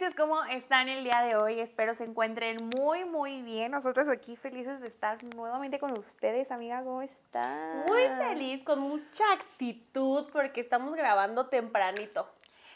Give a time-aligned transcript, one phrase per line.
[0.00, 1.60] felices, ¿cómo están el día de hoy?
[1.60, 3.70] Espero se encuentren muy, muy bien.
[3.72, 7.84] Nosotros aquí felices de estar nuevamente con ustedes, amiga, ¿cómo están?
[7.86, 12.26] Muy feliz, con mucha actitud, porque estamos grabando tempranito.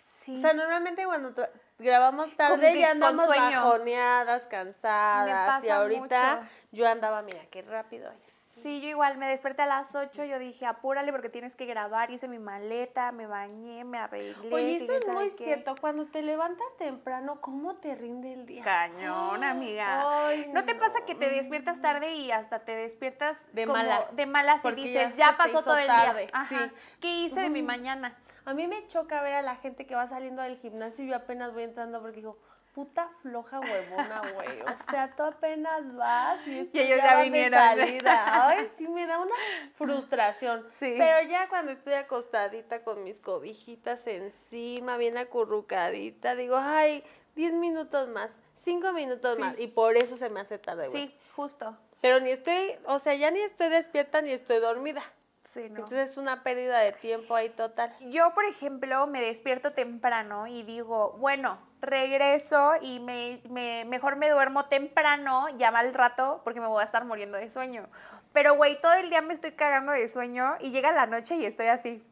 [0.05, 0.37] Sí.
[0.37, 1.33] O sea, normalmente cuando
[1.79, 5.65] grabamos tarde que ya andamos bajoneadas, cansadas.
[5.65, 6.49] Y ahorita mucho.
[6.73, 8.34] yo andaba, mira, qué rápido es.
[8.55, 12.13] Sí, yo igual me desperté a las 8, yo dije, apúrale porque tienes que grabar,
[12.13, 14.55] hice mi maleta, me bañé, me arreglé.
[14.55, 15.45] Oye, eso es muy qué.
[15.45, 15.75] cierto.
[15.81, 18.63] Cuando te levantas temprano, ¿cómo te rinde el día?
[18.63, 20.27] Cañón, amiga.
[20.29, 24.15] Ay, ¿No te pasa que te despiertas tarde y hasta te despiertas De como malas.
[24.15, 26.31] De malas y dices, ya pasó todo el tarde, día.
[26.33, 26.47] Ajá.
[26.49, 26.73] sí.
[27.01, 28.17] ¿Qué hice de mi mañana?
[28.45, 31.17] A mí me choca ver a la gente que va saliendo del gimnasio y yo
[31.17, 32.39] apenas voy entrando porque digo,
[32.75, 34.61] puta floja huevona, güey.
[34.63, 37.59] O sea, tú apenas vas y, Y ellos ya vinieron.
[37.59, 38.49] salida.
[38.49, 39.35] Ay, sí, me da una
[39.75, 40.67] frustración.
[40.71, 40.95] Sí.
[40.99, 47.05] Pero ya cuando estoy acostadita con mis cobijitas encima, bien acurrucadita, digo, ay,
[47.37, 48.33] 10 minutos más,
[48.63, 49.41] 5 minutos Sí.
[49.43, 49.59] más.
[49.59, 51.07] Y por eso se me hace tarde, güey.
[51.09, 51.77] Sí, justo.
[52.01, 55.03] Pero ni estoy, o sea, ya ni estoy despierta ni estoy dormida.
[55.45, 55.81] Sí, no.
[55.81, 57.95] Entonces es una pérdida de tiempo ahí total.
[58.01, 64.29] Yo, por ejemplo, me despierto temprano y digo, bueno, regreso y me, me- mejor me
[64.31, 67.87] duermo temprano, ya va el rato, porque me voy a estar muriendo de sueño.
[68.33, 71.45] Pero, güey, todo el día me estoy cagando de sueño y llega la noche y
[71.45, 72.03] estoy así.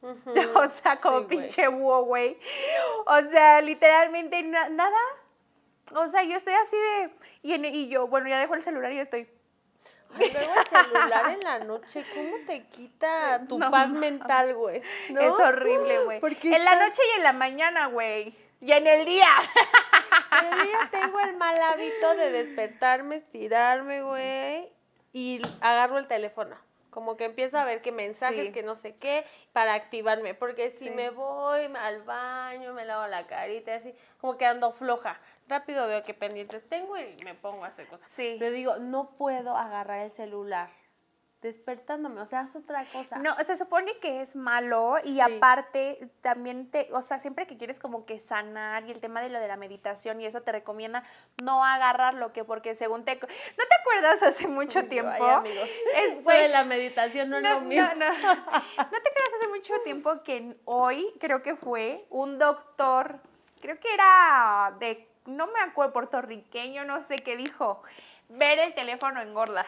[0.54, 2.38] O sea, como Sí, pinche búho, güey.
[3.06, 4.96] O sea, literalmente na- nada.
[5.94, 7.10] O sea, yo estoy así de...
[7.42, 9.28] Y, en- y yo, bueno, ya dejo el celular y estoy...
[10.16, 14.00] Luego el celular en la noche, ¿cómo te quita tu No, paz no.
[14.00, 14.82] mental, güey?
[15.10, 15.20] ¿No?
[15.20, 16.20] Es horrible, güey.
[16.42, 18.34] En la noche y en la mañana, güey.
[18.60, 19.28] Y en el día.
[20.30, 24.68] Pero yo tengo el mal hábito de despertarme, estirarme, güey,
[25.12, 26.56] y agarro el teléfono.
[26.90, 28.52] Como que empiezo a ver que mensajes, Sí.
[28.52, 30.34] que no sé qué, para activarme.
[30.34, 30.90] Porque si Sí.
[30.90, 35.20] me voy al baño, me lavo la carita, así, como que ando floja.
[35.48, 38.10] Rápido veo qué pendientes tengo y me pongo a hacer cosas.
[38.10, 38.36] Sí.
[38.38, 40.68] Pero digo, no puedo agarrar el celular
[41.40, 43.18] despertándome, o sea, haz otra cosa.
[43.18, 45.20] No, se supone que es malo y Sí.
[45.20, 49.28] aparte también te, o sea, siempre que quieres como que sanar y el tema de
[49.28, 51.04] lo de la meditación y eso te recomienda
[51.40, 53.14] no agarrarlo, que porque según te...
[53.14, 55.24] ¿No te acuerdas hace mucho Ay, tiempo?
[55.24, 55.68] amigos.
[55.94, 57.84] Es, Eso güey, de la meditación no, es no, lo mío.
[57.84, 58.12] no, no.
[58.34, 63.20] ¿No te acuerdas hace mucho tiempo que hoy, creo que fue, un doctor,
[63.60, 67.82] creo que era de, no me acuerdo, puertorriqueño, no sé qué dijo,
[68.28, 69.66] ver el teléfono engorda.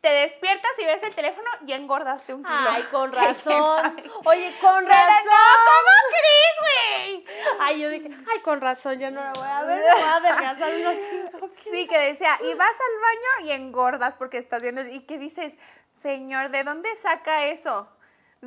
[0.00, 2.56] Te despiertas y ves el teléfono y engordaste un kilo.
[2.56, 3.96] Ay, con ¿Quién razón.
[4.24, 5.24] Oye, con Pero razón.
[5.24, 7.56] no, ¿cómo crees, güey?
[7.58, 10.72] Ay, yo dije, ay, con razón, ya no la voy a ver, voy a adelgazar
[10.74, 15.00] unos cinco Sí, que decía, y vas al baño y engordas porque estás viendo, y
[15.00, 15.58] que dices,
[15.94, 17.88] señor, ¿de dónde saca eso?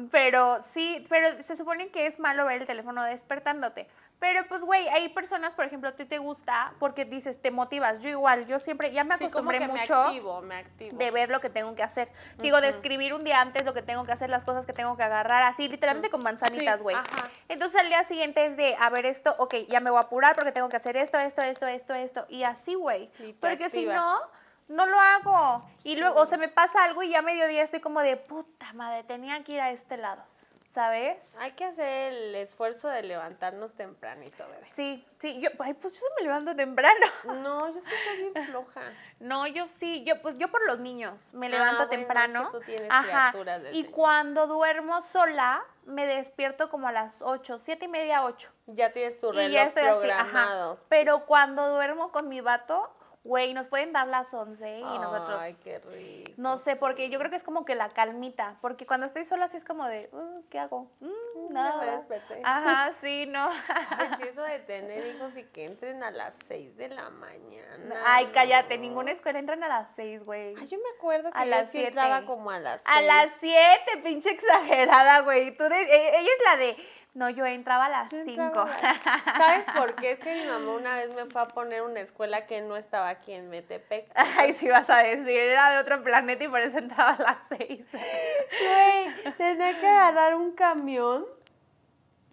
[0.10, 3.90] Pero sí, pero se supone que es malo ver el teléfono despertándote.
[4.22, 8.02] Pero pues, güey, hay personas, por ejemplo, a ti te gusta porque dices, te motivas.
[8.02, 10.96] Yo igual, yo siempre, ya me Sí, como acostumbré que mucho me activo, me activo.
[11.00, 12.08] de ver lo que tengo que hacer.
[12.38, 14.96] Digo, de escribir un día antes lo que tengo que hacer, las cosas que tengo
[14.96, 16.96] que agarrar, así literalmente con manzanitas, Sí, güey.
[16.96, 17.30] ajá.
[17.50, 20.36] Entonces al día siguiente es de, a ver esto, ok, ya me voy a apurar
[20.36, 22.26] porque tengo que hacer esto, esto, esto, esto, esto.
[22.30, 23.10] Y así, güey.
[23.40, 24.20] Porque si no,
[24.68, 25.66] no lo hago.
[25.84, 28.72] Y luego, o se me pasa algo y ya a mediodía estoy como de, puta
[28.74, 30.24] madre, tenía que ir a este lado.
[30.72, 31.38] ¿Sabes?
[31.40, 34.68] Hay que hacer el esfuerzo de levantarnos tempranito, bebé.
[34.70, 37.06] Sí, sí, yo, ay, pues yo me levanto temprano.
[37.26, 38.82] No, yo sí soy bien floja.
[39.20, 41.98] No, yo sí, yo pues yo por los niños me Ah, levanto bueno, es que
[41.98, 42.50] temprano.
[42.54, 43.34] tú tienes Ajá.
[43.36, 48.50] desde Y cuando duermo sola, me despierto como a las 8, siete y media, 8.
[48.68, 50.72] Ya tienes tu reloj Y ya estoy así, programado.
[50.76, 50.82] ajá.
[50.88, 52.90] Pero cuando duermo con mi vato,
[53.24, 55.38] güey, nos pueden dar las 11 y nosotros.
[55.40, 56.32] Ay, qué rico.
[56.38, 59.48] No sé, porque yo creo que es como que la calmita, porque cuando estoy sola
[59.48, 60.92] sí es como de, "Uh, ¿qué hago?
[61.00, 61.98] Mm, me nada.
[61.98, 62.42] desperté.
[62.44, 63.50] Ajá, sí, no.
[63.52, 68.02] Sí, eso de tener hijos y que entren a las 6 de la mañana.
[68.06, 70.56] Ay, cállate, ninguna escuela entran a las 6, güey.
[70.58, 73.08] Ay, yo me acuerdo que A las sí entraba como a las A seis.
[73.08, 75.56] las 7, pinche exagerada, güey.
[75.56, 76.78] Tú de- e- ella es la de,
[77.14, 78.42] no, yo entraba a las Yo 5.
[78.42, 80.12] entraba a las- ¿Sabes por qué?
[80.12, 83.10] Es que mi mamá una vez me fue a poner una escuela que no estaba
[83.10, 84.10] aquí en Metepec.
[84.16, 87.40] Ay, sí vas a decir, era de otro planeta y por eso entraba a las
[87.50, 87.86] 6.
[87.92, 91.26] Güey, tenía que agarrar un camión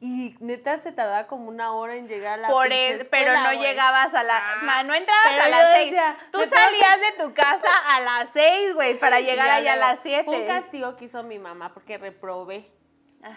[0.01, 3.53] y neta se tardaba como una hora en llegar a la Por eso, pero no
[3.53, 5.91] llegabas a la, ma, no entrabas pero a las 6.
[5.91, 9.99] decía, Tú salías de tu casa a las 6, güey, para llegar allá a las
[9.99, 10.23] 7.
[10.25, 12.71] Fue un castigo que hizo mi mamá porque reprobé.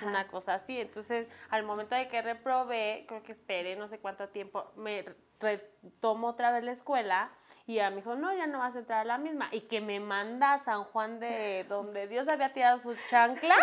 [0.04, 0.80] Una cosa así.
[0.80, 5.06] Entonces, al momento de que reprobé, creo que esperé no sé cuánto tiempo, me
[5.39, 7.31] retomo otra vez la escuela
[7.68, 9.50] y a me dijo, no, ya no vas a entrar a la misma.
[9.52, 13.56] Y que me manda a San Juan de donde Dios había tirado su chancla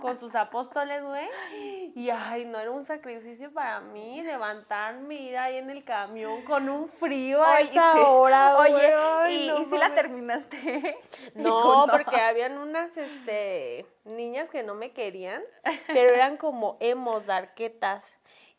[0.00, 1.28] con sus apóstoles, güey.
[1.94, 6.68] Y ay, no era un sacrificio para mí levantarme, ir ahí en el camión con
[6.68, 7.98] un frío a Oye, esa sí.
[8.04, 8.74] hora, güey.
[8.74, 10.98] Oye, Ay, ¿y, no y si la terminaste?
[11.34, 15.42] Tú No, porque habían unas este, niñas que no me querían,
[15.86, 18.15] pero eran como emos, darquetas.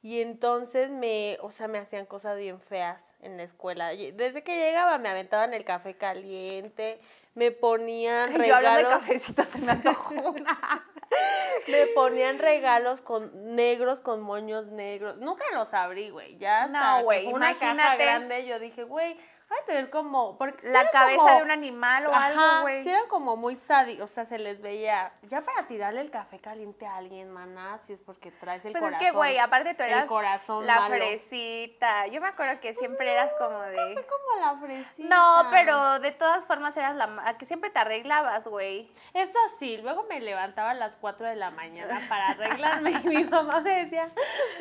[0.08, 3.90] Y entonces me, o sea, me hacían cosas bien feas en la escuela.
[3.90, 7.02] Desde que llegaba me aventaban el café caliente,
[7.36, 10.86] me ponían Yo hablando de regalos, cafecitos se me antojó una.
[11.68, 15.18] me ponían regalos con negros con moños negros.
[15.18, 16.38] Nunca los abrí, güey.
[16.38, 18.04] Ya hasta No, güey, una caja imagínate.
[18.06, 19.18] grande, yo dije, güey,
[19.56, 22.84] a tener como porque La cabeza como- de un animal o Ajá, algo, güey.
[22.84, 26.40] Sí, eran como muy sádicos, o sea, se les veía, ya para tirarle el café
[26.40, 29.02] caliente a alguien, maná, si es porque traes el Pues corazón.
[29.02, 30.96] es que, güey, aparte tú el eras corazón la malo.
[30.96, 32.08] fresita.
[32.08, 34.06] Yo me acuerdo que siempre eras como Fue de...
[34.06, 35.08] como la fresita.
[35.16, 38.92] No, pero de todas formas eras la que siempre te arreglabas, güey.
[39.14, 43.24] Eso sí, luego me levantaba a las 4 de la mañana para arreglarme y mi
[43.24, 44.12] mamá me decía,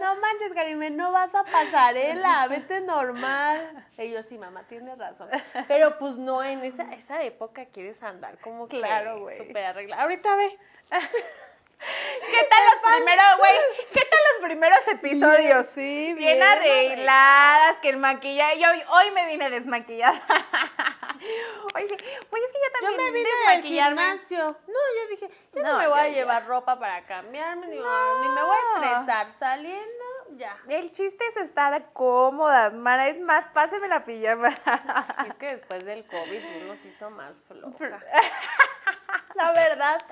[0.00, 3.84] no manches, Karime, no vas a pasarela, vete normal.
[3.98, 5.28] Y yo, sí, mamá, tienes razón.
[5.68, 9.36] Pero pues no, en esa, esa época quieres andar como Claro, güey.
[9.36, 10.02] súper arreglada.
[10.02, 10.58] Ahorita ve.
[11.78, 13.52] ¿Qué tal los primeros, güey?
[13.92, 15.66] ¿Qué tal los primeros episodios?
[15.66, 18.58] Sí, Bien arregladas, que el maquillaje.
[18.58, 20.18] Yo hoy, hoy me vine desmaquillada.
[21.74, 21.96] Oye, sí,
[22.30, 24.02] güey, es que yo Yo también me vine del desmaquillarme.
[24.02, 24.44] gimnasio.
[24.66, 28.28] No, yo dije, yo no, No, me voy a llevar ropa para cambiarme, ni, ni
[28.28, 29.32] me voy a estresar.
[29.32, 30.04] Saliendo,
[30.36, 30.56] ya.
[30.68, 33.08] El chiste es estar cómoda, mana.
[33.08, 34.48] Es más, páseme la pijama.
[35.26, 38.00] Es que después del COVID uno se hizo más floja.
[39.34, 40.02] La verdad,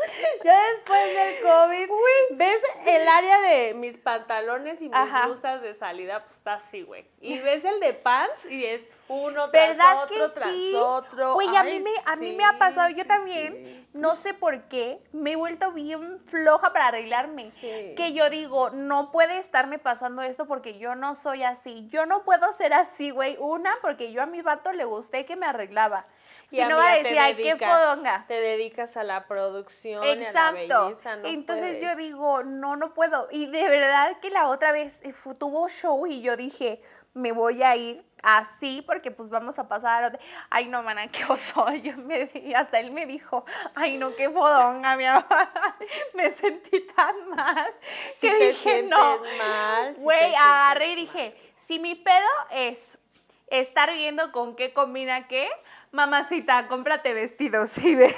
[0.44, 1.88] yo después del COVID,
[2.36, 5.26] ves el área de mis pantalones y mis Ajá.
[5.26, 7.06] blusas de salida, pues está así, güey.
[7.20, 10.72] Y ves el de pants y es uno tras ¿Verdad otro, que tras sí?
[10.74, 11.34] otro.
[11.34, 14.32] Güey, a mí, me, a mí sí, me ha pasado, yo sí, también, no sé
[14.34, 17.50] por qué, me he vuelto bien floja para arreglarme.
[17.60, 21.86] Que yo digo, no puede estarme pasando esto porque yo no soy así.
[21.88, 23.36] Yo no puedo ser así, güey.
[23.38, 26.06] Una, porque yo a mi vato le gusté que me arreglaba.
[26.50, 28.24] Y Si no va a decir, ay, qué fodonga.
[28.26, 30.86] Te dedicas a la producción, y a la Exacto.
[30.88, 31.82] belleza, no Entonces puedes.
[31.82, 33.28] yo digo, no, no puedo.
[33.30, 36.80] Y de verdad que la otra vez eh, tuvo show y yo dije,
[37.12, 40.18] me voy a ir así porque pues vamos a pasar.
[40.50, 41.66] Ay, no, mana, qué oso.
[41.82, 43.44] Yo me hasta él me dijo,
[43.74, 45.24] ay, no, qué fodonga, mi amor.
[46.14, 47.72] Me sentí tan mal
[48.20, 49.20] que dije, no.
[49.96, 52.98] si Güey, agarré y dije, si mi pedo es
[53.48, 55.48] estar viendo con qué combina qué,
[55.94, 58.14] mamacita, cómprate vestidos y ve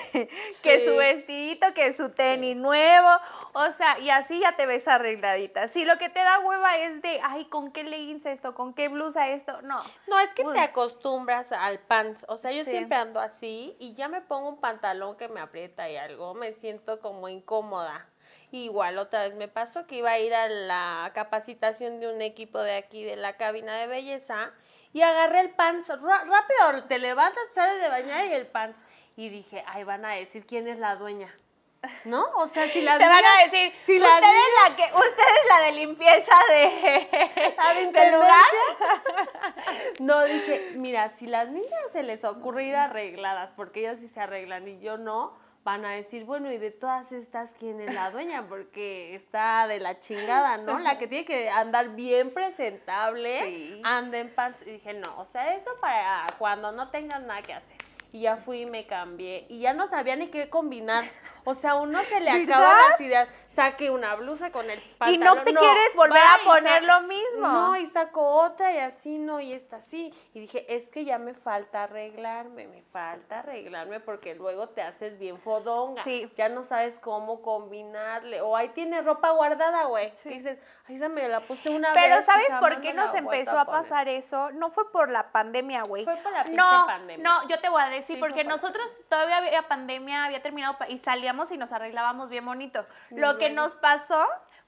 [0.62, 0.96] que su Sí.
[0.96, 3.08] vestidito, que su tenis nuevo,
[3.52, 5.68] o sea, y así ya te ves arregladita.
[5.68, 8.54] Si lo que te da hueva es de, ay, ¿con qué leggings esto?
[8.54, 9.60] ¿Con qué blusa esto?
[9.62, 9.80] No.
[10.06, 12.24] No, es que te acostumbras al pants.
[12.28, 12.70] O sea, yo Sí.
[12.70, 16.52] siempre ando así y ya me pongo un pantalón que me aprieta y algo, me
[16.54, 18.06] siento como incómoda.
[18.52, 22.58] Igual otra vez me pasó que iba a ir a la capacitación de un equipo
[22.60, 24.52] de aquí de la cabina de belleza
[24.96, 25.88] y agarré el pants.
[25.88, 28.82] Rápido, te levantas, sales de bañar y el pants.
[29.14, 31.30] Y dije, ay, van a decir quién es la dueña.
[32.06, 32.24] ¿No?
[32.36, 35.22] O sea, si las Te van a decir, si usted, las es la que, usted
[35.22, 38.46] es la de limpieza de, ¿La de del lugar.
[39.98, 44.20] No, dije, mira, si las niñas se les ocurre ir arregladas, porque ellas sí se
[44.20, 48.12] arreglan y yo no, van a decir, bueno, y de todas estas, ¿quién es la
[48.12, 48.46] dueña?
[48.48, 50.78] Porque está de la chingada, ¿no?
[50.78, 53.80] La que tiene que andar bien presentable, Sí.
[53.82, 54.62] anda en pants.
[54.62, 57.76] Y dije, no, o sea, eso para cuando no tengas nada que hacer.
[58.12, 59.44] Y ya fui y me cambié.
[59.48, 61.02] Y ya no sabía ni qué combinar.
[61.42, 63.28] O sea, a uno se le acaban las ideas.
[63.56, 65.14] Saque una blusa con el pantalón.
[65.14, 67.48] Y no te quieres volver a poner lo mismo.
[67.48, 70.12] No, y saco otra y así no, y esta así.
[70.34, 75.18] Y dije, es que ya me falta arreglarme, me falta arreglarme porque luego te haces
[75.18, 76.02] bien fodonga.
[76.02, 76.30] Sí.
[76.36, 78.42] Ya no sabes cómo combinarle.
[78.42, 80.12] O ahí tienes ropa guardada, güey.
[80.16, 80.28] Sí.
[80.28, 82.04] Dices, ay, esa me la puse una vez.
[82.04, 83.80] Pero y ¿sabes por qué nos empezó a poner".
[83.80, 84.50] pasar eso?
[84.52, 86.04] No fue por la pandemia, güey.
[86.04, 87.26] Fue por la no, pandemia.
[87.26, 90.98] No, yo te voy a decir, Sí, porque nosotros todavía había pandemia, había terminado y
[90.98, 92.84] salíamos y nos arreglábamos bien bonito.
[93.10, 93.62] Lo que bueno.
[93.62, 94.26] nos pasó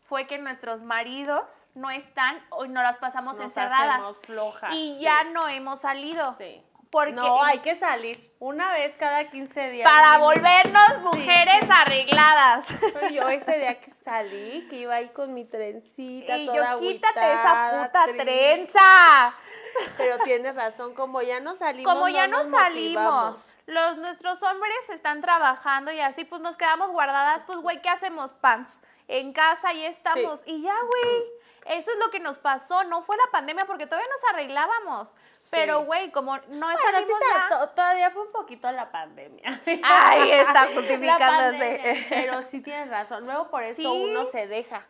[0.08, 4.00] fue que nuestros maridos no están y no las pasamos Nos encerradas.
[4.26, 5.00] flojas, y sí.
[5.00, 6.34] ya no hemos salido.
[6.38, 6.64] Sí.
[6.90, 9.86] Porque No, hay que salir una vez cada 15 días.
[9.90, 12.64] para volvernos mujeres arregladas.
[12.94, 17.18] Pero yo ese día que salí, que iba ahí con mi trencita, y yo, quítate
[17.32, 18.24] esa puta triste.
[18.24, 19.34] trenza.
[19.96, 21.92] Pero tienes razón, como ya no salimos.
[21.92, 23.54] Como ya no salimos, motivamos.
[23.66, 28.30] los nuestros hombres están trabajando y así pues nos quedamos guardadas, pues güey, ¿qué hacemos?
[28.40, 28.80] Pants.
[29.08, 30.40] En casa y estamos.
[30.44, 31.22] Y ya, güey.
[31.66, 35.08] Eso es lo que nos pasó, no fue la pandemia porque todavía nos arreglábamos.
[35.50, 38.90] Pero, güey, como no Bueno, sí salimos te- ya- to- todavía fue un poquito la
[38.90, 39.60] pandemia.
[39.82, 41.76] Ahí está justificándose.
[41.76, 43.26] pandemia, Pero sí tienes razón.
[43.26, 43.86] Luego por eso Sí.
[43.86, 44.86] uno se deja.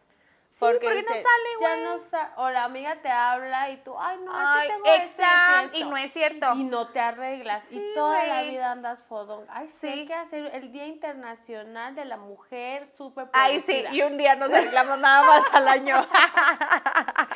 [0.50, 1.84] Sí, porque no dice, sale, güey.
[1.84, 4.86] no sa- O la amiga te habla y tú, ay, no, es Ay, que tengo
[4.96, 5.90] exacto, esto, y esto".
[5.90, 6.52] no es cierto.
[6.54, 7.64] Y no te arreglas.
[7.64, 9.46] Sí, y toda la vida andas fodón.
[9.50, 9.86] Ay, sí.
[9.88, 14.34] Hay que hacer el Día Internacional de la Mujer súper Ay, sí, y un día
[14.36, 15.96] nos arreglamos nada más al año.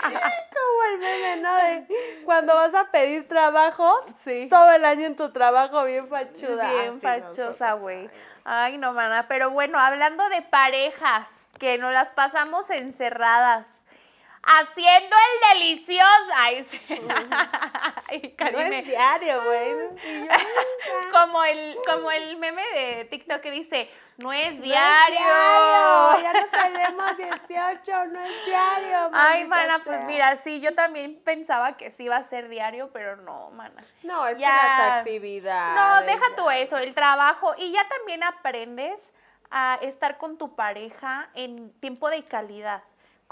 [0.02, 1.54] Como el meme, ¿no?
[1.54, 4.48] De cuando vas a pedir trabajo, Sí.
[4.50, 6.70] todo el año en tu trabajo bien fachuda.
[6.72, 8.10] Bien Así fachosa, güey.
[8.44, 9.26] Ay, no, mana.
[9.28, 13.84] Pero bueno, hablando de parejas, que nos las pasamos encerradas,
[14.42, 16.32] haciendo el delicioso.
[16.36, 16.80] Ay, sí.
[18.08, 19.72] Ay, No es diario, güey.
[21.12, 25.18] Como el, como el meme de TikTok que dice, no es No es diario.
[25.18, 29.10] diario, Ya no tenemos 18, no es diario.
[29.12, 33.16] Ay, mana, pues mira, sí, yo también pensaba que sí iba a ser diario, pero
[33.16, 33.84] no, mana.
[34.02, 34.48] No, es ya.
[34.50, 35.76] que las actividades.
[35.76, 36.36] No, deja ya.
[36.36, 37.54] tú eso, el trabajo.
[37.58, 39.12] Y ya también aprendes
[39.50, 42.82] a estar con tu pareja en tiempo de calidad.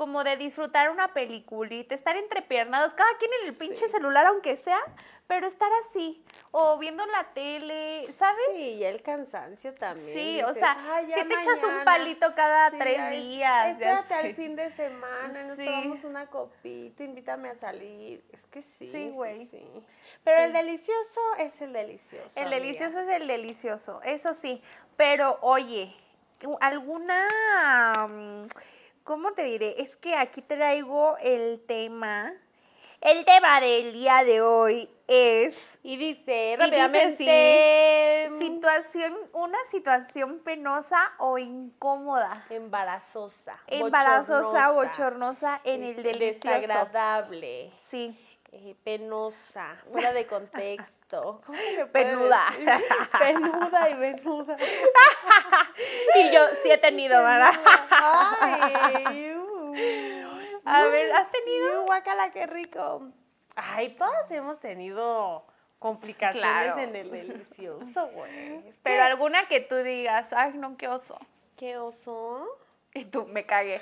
[0.00, 4.80] Como de disfrutar una peliculita, estar entrepiernados, cada quien en el pinche celular, aunque sea,
[5.26, 6.24] pero estar así.
[6.52, 8.40] O viendo la tele, ¿sabes?
[8.56, 10.06] Sí, y el cansancio también.
[10.10, 11.84] Sí, o sea, "Ay, ya si te echas un mañana".
[11.84, 13.70] palito cada Sí, tres ay, días.
[13.72, 15.66] Espérate al fin de semana, nos Sí.
[15.66, 18.24] tomamos una copita, invítame a salir.
[18.32, 18.90] Es que sí.
[18.90, 19.44] Sí, güey.
[19.44, 19.70] Sí,
[20.24, 22.40] Pero el delicioso es el delicioso.
[22.40, 22.56] El amiga.
[22.58, 24.62] delicioso es el delicioso, eso sí.
[24.96, 25.94] Pero oye,
[26.62, 28.42] alguna, mm,
[29.10, 29.74] ¿cómo te diré?
[29.82, 32.32] Es que aquí traigo el tema.
[33.00, 37.08] El tema del día de hoy es Y dice Y rápidamente.
[37.08, 43.58] dice situación, una situación penosa o incómoda, Embarazosa.
[43.66, 46.60] embarazosa, bochornosa, bochornosa en el este, delicioso.
[46.60, 47.72] Desagradable.
[47.76, 48.16] Sí.
[48.52, 51.40] Eh, penosa, fuera de contexto.
[51.46, 51.58] ¿Cómo
[51.92, 52.46] Penuda.
[53.18, 54.56] Penuda y venuda.
[56.16, 57.52] Y yo sí he tenido, ¿verdad?
[57.90, 59.74] Ay, uh.
[60.64, 61.82] A ver, ¿has tenido?
[61.82, 63.08] Uh, guácala, qué rico.
[63.56, 65.46] Ay, todas hemos tenido
[65.78, 66.78] complicaciones Claro.
[66.80, 68.62] en el delicioso, güey.
[68.82, 71.18] Pero alguna que tú digas, ay, no, qué oso.
[71.56, 72.46] ¿Qué oso?
[72.92, 73.80] Y tú, me cagué.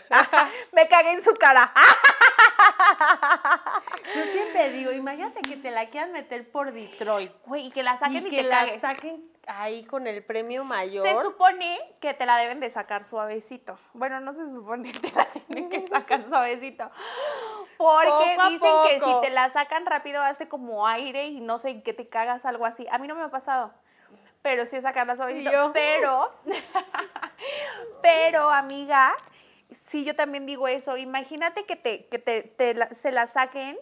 [0.72, 1.72] me cagué en su cara.
[4.14, 7.32] Yo siempre digo, imagínate que te la quieran meter por Detroit.
[7.46, 8.80] Güey, y que la saquen y, y que te la cagues.
[8.80, 11.06] saquen ahí con el premio mayor.
[11.06, 13.78] Se supone que te la deben de sacar suavecito.
[13.94, 16.90] Bueno, no se supone que te la tienen que sacar suavecito.
[17.76, 21.82] Porque Poco dicen que si te la sacan rápido hace como aire y no sé,
[21.82, 22.86] que te cagas algo así.
[22.90, 23.72] A mí no me ha pasado.
[24.42, 25.50] Pero sí es sacarla suavecito.
[25.50, 25.72] yo?
[25.72, 26.32] Pero,
[28.02, 29.14] pero, amiga,
[29.70, 30.96] sí yo también digo eso.
[30.96, 33.78] Imagínate que te, que te, te la- se la saquen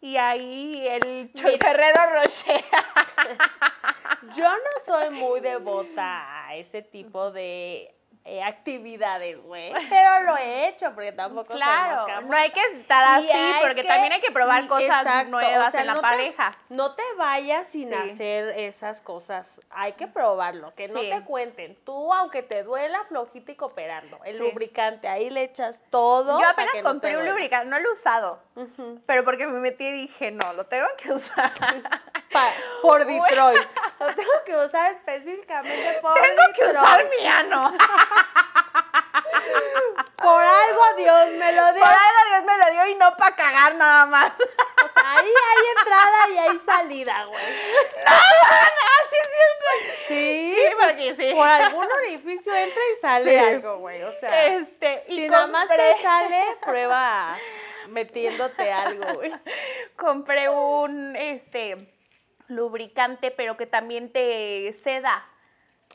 [0.00, 1.30] y ahí el
[1.60, 2.64] Ferrero Rocher.
[4.34, 7.94] Yo no soy muy devota a ese tipo de
[8.26, 9.72] eh, actividades, güey.
[9.88, 13.28] Pero lo he hecho porque tampoco Claro, no hay que estar así
[13.62, 16.00] porque que- también hay que probar y- cosas exacto, nuevas o sea, en la no
[16.00, 16.58] te- pareja.
[16.68, 17.94] no te vayas sin Sí.
[17.94, 19.60] hacer esas cosas.
[19.70, 21.76] Hay que probarlo, que no te cuenten.
[21.84, 24.18] Tú, aunque te duela, flojita y cooperando.
[24.24, 24.42] El Sí.
[24.42, 26.40] lubricante, ahí le echas todo.
[26.40, 28.42] Yo apenas no compré un lubricante, no lo he usado,
[29.06, 31.50] pero porque me metí y dije, no, lo tengo que usar.
[32.32, 32.52] Pa-
[32.82, 33.04] por.
[33.06, 33.68] Detroit.
[34.00, 37.74] Lo tengo que usar específicamente por tengo que usar mi ano.
[40.16, 41.82] Por algo Dios me lo dio.
[41.84, 44.32] Por algo Dios me lo dio y no para cagar nada más.
[44.32, 47.44] O sea, ahí hay entrada y hay salida, güey.
[48.04, 50.04] Así siempre.
[50.08, 51.34] Sí, Sí, porque sí.
[51.34, 53.36] por algún orificio entra y sale Sí.
[53.54, 54.02] algo, güey.
[54.02, 57.36] O sea, Este, y si nada más te sale, prueba
[57.88, 59.32] metiéndote algo, güey.
[59.96, 61.76] compré un este
[62.48, 65.26] lubricante, pero que también te seda.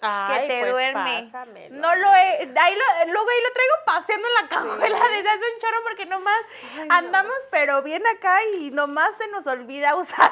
[0.03, 1.21] Ay, que te pues duerme.
[1.23, 1.75] pásamelo.
[1.75, 2.17] No lo he,
[2.59, 6.05] ahí lo, luego ahí lo traigo paseando en la cajuela desde hace un chorro porque
[6.07, 6.39] nomás
[6.79, 6.95] Ay, no.
[6.95, 10.31] andamos pero bien acá y nomás se nos olvida usar.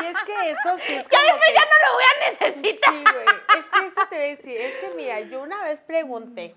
[0.00, 2.30] Y es que eso sí es ya como después que- ya no lo voy a
[2.30, 2.94] necesitar.
[2.94, 3.58] Sí, güey.
[3.58, 4.60] Es que eso te voy a decir.
[4.60, 6.54] Es que mira, yo una vez pregunté,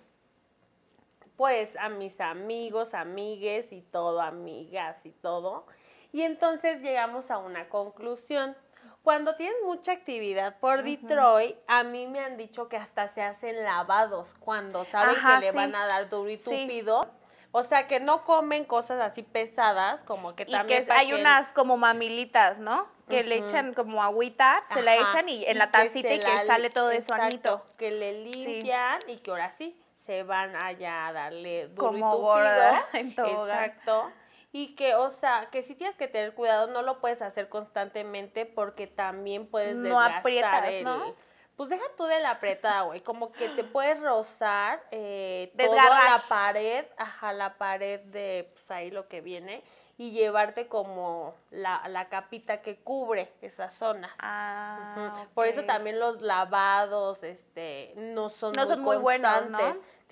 [1.38, 5.65] pues, a mis amigos, amigues y todo, amigas y todo.
[6.12, 8.56] Y entonces llegamos a una conclusión.
[9.03, 13.63] Cuando tienes mucha actividad por Detroit, a mí me han dicho que hasta se hacen
[13.63, 16.50] lavados cuando saben Ajá, que le van a dar duro y Sí.
[16.62, 17.10] túpido.
[17.53, 21.15] O sea, que no comen cosas así pesadas, como que Y también que hay que
[21.15, 22.88] unas como mamilitas, ¿no?
[23.10, 26.25] Que le echan como agüita, se la echan y en y la tacita y que
[26.34, 27.65] la- sale todo eso anito.
[27.77, 32.18] Que le limpian y que ahora sí se van allá a darle duro y tupido.
[32.20, 33.63] gorda en tobogán.
[33.65, 34.12] Exacto.
[34.51, 38.46] Y que, o sea, que si tienes que tener cuidado, no lo puedes hacer constantemente
[38.46, 40.84] porque también puedes No desgastar aprietas, el...
[40.84, 41.15] ¿no?
[41.55, 43.01] Pues deja tú de la apretada, güey.
[43.01, 48.89] Como que te puedes rozar eh, toda la pared, ajá, la pared de pues, ahí
[48.89, 49.63] lo que viene
[50.01, 54.17] y llevarte como la, la capita que cubre esas zonas.
[54.24, 55.27] Ah.
[55.36, 59.60] Por eso también los lavados este, no son, No son muy buenos, ¿no?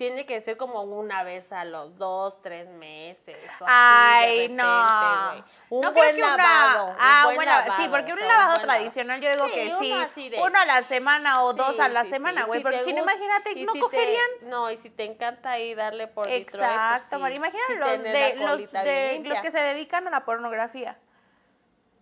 [0.00, 3.36] Tiene que ser como una vez a los dos, tres meses.
[3.60, 5.44] o así, de Ay, repente, no.
[5.68, 6.86] Un No buen una- lavado.
[6.88, 9.52] un Ah, buen bueno, sí, lavado, porque o un sea, lavado tradicional, yo digo Sí,
[9.52, 10.28] que sí.
[10.30, 12.60] de- Uno a la semana o dos a la sí, semana, güey.
[12.60, 14.30] Si porque te si no, imagínate, no si te- cogerían.
[14.44, 17.34] no, y si te encanta ahí darle por Detroit, pues Exacto, Mari.
[17.36, 20.96] Imagínate los, de, los, de- los que se dedican a la pornografía.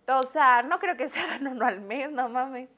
[0.07, 2.69] O sea, no creo que se hagan uno al mes, no mames.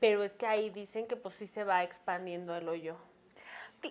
[0.00, 2.98] Pero es que ahí dicen que pues sí se va expandiendo el hoyo.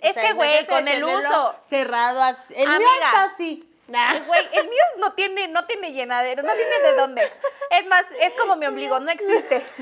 [0.02, 1.56] Es O sea, que, güey, con el uso.
[1.70, 2.54] Cerrado así.
[2.56, 3.06] El mío Amiga.
[3.06, 3.66] está así.
[3.88, 7.32] Nah, güey, el mío no tiene, no tiene llenadero, no tiene de dónde.
[7.72, 9.66] Es más, es como mi ombligo, no existe.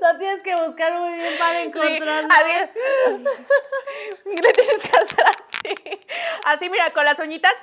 [0.00, 2.34] Lo tienes que buscar muy bien para Sí, encontrarlo.
[2.34, 2.72] a ver.
[4.26, 6.00] Le tienes que hacer así.
[6.44, 7.54] Así, mira, con las uñitas.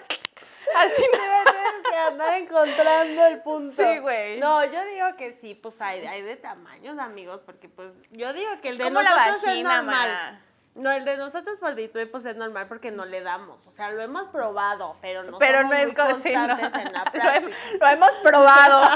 [0.76, 1.51] Así no.
[1.92, 3.82] Que andar encontrando el punto.
[3.82, 4.40] Sí, güey.
[4.40, 8.50] No, yo digo que sí, pues hay, hay de tamaños, amigos, porque pues yo digo
[8.62, 10.10] que el Es de como la nosotros vagina, es normal.
[10.10, 10.42] mana.
[10.74, 13.68] No, el de nosotros por Detroit pues es normal porque no le damos.
[13.68, 16.48] O sea, lo hemos probado, pero no Pero somos no es muy como si no.
[16.48, 17.58] constantes en la Lo, práctica.
[17.80, 18.84] lo hemos probado.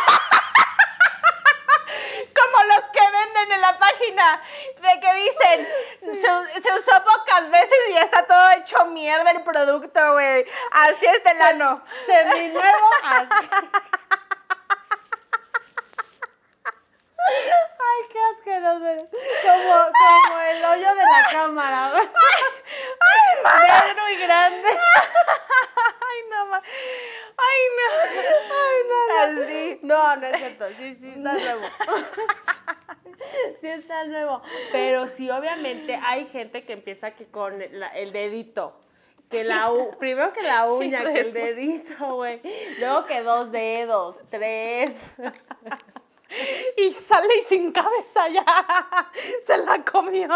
[2.34, 2.84] Como los
[3.50, 4.42] en la página
[4.80, 5.68] de que dicen
[6.14, 10.44] se, se usó pocas veces y ya está todo hecho mierda el producto, güey.
[10.70, 11.82] Así es el ano.
[12.06, 13.48] Semi nuevo así.
[17.24, 19.06] Ay, qué asqueroso eres.
[19.42, 21.90] Como, como el hoyo de la cámara.
[21.92, 22.08] güey.
[23.44, 24.68] Negro y grande.
[24.68, 26.62] Ay, no, ma-
[27.36, 27.86] Ay, no.
[28.54, 29.42] Ay, no.
[29.42, 29.78] Así.
[29.82, 30.68] No, no es cierto.
[30.76, 31.68] Sí, sí, está nuevo.
[33.60, 34.42] Sí está nuevo.
[34.72, 38.78] Pero sí, obviamente hay gente que empieza que con la- el dedito.
[39.30, 42.40] Que la u- primero que la uña, que el dedito, güey.
[42.78, 45.12] Luego que dos dedos, tres.
[46.78, 48.42] Y sale y sin cabeza ya.
[49.44, 50.28] Se la comió.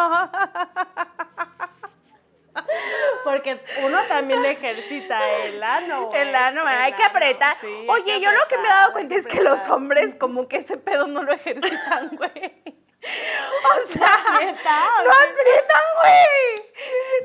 [3.24, 6.06] Porque uno también ejercita el ano.
[6.06, 6.20] güey.
[6.28, 7.56] El ano, El hay que apretar.
[7.60, 10.48] sí, Oye, que yo lo que me he dado cuenta es que los hombres como
[10.48, 12.76] que ese pedo no lo ejercitan, güey.
[13.06, 16.66] O sea, no aprietan, güey.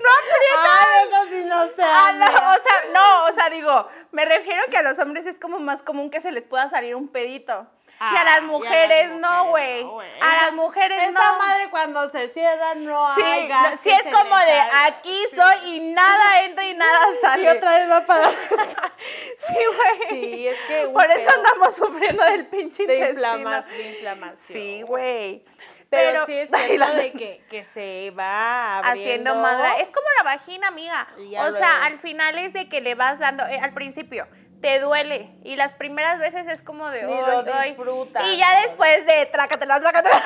[0.01, 0.77] No aprietan.
[0.79, 1.83] Ay, eso sí no sé.
[1.83, 2.55] A la- amiga.
[2.55, 5.81] o sea, no, o sea, digo, me refiero que a los hombres es como más
[5.81, 7.67] común que se les pueda salir un pedito.
[8.01, 9.83] Y a Ah, las y a las mujeres no, güey.
[9.83, 9.99] no.
[9.99, 11.37] A las mujeres no.
[11.37, 15.35] madre cuando se cierra no Sí, hay gas sí es como de aquí Sí.
[15.35, 17.43] soy y nada entra y nada sale.
[17.43, 18.29] Y otra vez va para.
[19.37, 20.09] Sí, güey.
[20.09, 23.61] Sí, es que Por eso andamos sufriendo del pinche de, intestino.
[23.63, 24.35] de inflamación.
[24.37, 25.43] Sí, güey.
[25.89, 29.01] Pero, sí es cierto de que, que se va abriendo.
[29.01, 29.81] haciendo madre.
[29.81, 31.07] Es como la vagina, amiga.
[31.17, 34.25] O sea, al final es de que le vas dando, eh, al principio,
[34.61, 35.35] te duele.
[35.43, 37.69] Y las primeras veces es como de, Ni "Ay, lo ay".
[37.71, 40.21] disfrutas, Y ya después de, trácatelas, trácatelas.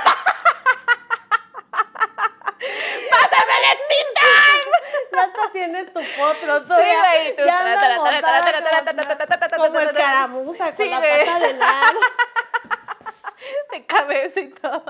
[3.10, 4.82] ¡Pásame el extintor!
[5.14, 6.64] Ya hasta tienes tu potro.
[6.64, 8.42] Sí, güey, tú ya andas montada
[9.58, 12.00] como- escaramuza con la pata de lado.
[13.72, 14.84] De cabeza y todo.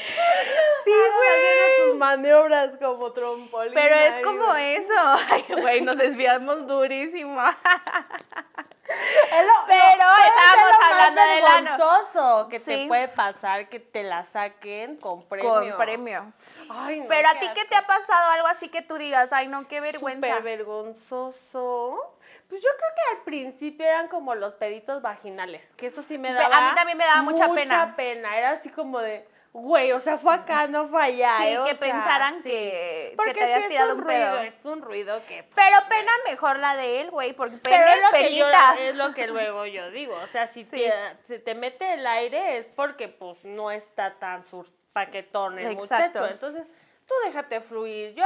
[0.84, 1.90] Sí, güey.
[1.90, 3.74] tus maniobras como trampolín.
[3.74, 4.94] Pero es ahí, como eso.
[5.30, 7.38] Ay, güey, nos desviamos durísimo.
[7.40, 7.54] Lo-
[9.68, 11.70] Pero no, estábamos hablando del ano.
[11.78, 12.82] vergonzoso que Sí.
[12.82, 15.48] te puede pasar que te la saquen con premio.
[15.50, 16.32] Con premio.
[16.70, 17.70] Ay, no, Pero a ti, ¿qué asco.
[17.70, 20.26] te ha pasado algo así que tú digas, ay, no, qué vergüenza?
[20.26, 22.16] Súper vergonzoso.
[22.48, 26.32] Pues yo creo que al principio eran como los peditos vaginales, que eso sí me
[26.32, 26.56] daba.
[26.56, 27.84] a mí también me daba mucha pena.
[27.84, 28.36] Mucha pena.
[28.38, 31.34] Era así como de, güey, o sea, fue acá, no fue allá.
[31.38, 31.58] Sí, ¿eh?
[31.64, 32.42] Que sea, pensaran sí.
[32.50, 34.30] que, Porque que te habías sí tirado un pedo.
[34.36, 35.42] ruido, es un ruido que.
[35.42, 38.46] pues, Pero pena mejor la de él, güey, porque Pero pena es lo, que yo,
[38.78, 40.14] es lo que luego yo digo.
[40.16, 40.76] O sea, si Sí.
[40.82, 40.92] te,
[41.26, 46.20] se te mete el aire es porque pues no está tan sur paquetón el Exacto.
[46.20, 46.26] muchacho.
[46.32, 46.66] Entonces,
[47.06, 48.14] tú déjate fluir.
[48.14, 48.24] Yo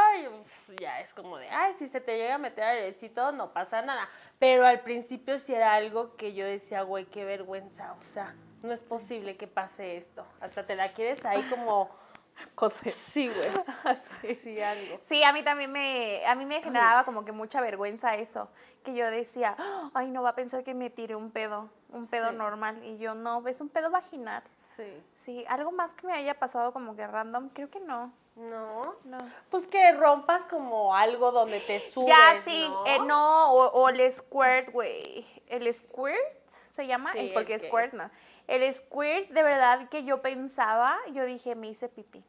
[0.78, 4.08] ya es como de, ay, si se te llega a meter airecito, no pasa nada.
[4.38, 7.92] Pero al principio sí era algo que yo decía, güey, qué vergüenza.
[7.98, 8.34] O sea,
[8.64, 10.24] no es posible que pase esto.
[10.40, 11.88] Hasta te la quieres ahí como
[12.56, 12.90] Coser.
[12.92, 13.50] Sí, güey.
[13.96, 14.34] sí.
[14.34, 14.98] Sí, algo.
[15.00, 18.48] Sí, a mí también me, a mí me generaba como que mucha vergüenza eso,
[18.82, 19.56] que yo decía,
[19.94, 22.36] ay, no va a pensar que me tiré un pedo, un pedo Sí.
[22.36, 24.42] normal, y yo no, es un pedo vaginal.
[24.76, 25.02] Sí.
[25.12, 28.96] Sí, algo más que me haya pasado como que random, creo que no, No.
[29.04, 29.18] no.
[29.48, 32.84] Pues que rompas como algo donde te subes, ya sí, ¿no?
[32.86, 37.60] eh, no, o, o el squirt, güey, el squirt se llama, Sí, el, porque el
[37.60, 38.10] squirt no,
[38.46, 42.24] el squirt de verdad que yo pensaba, yo dije, me hice pipí.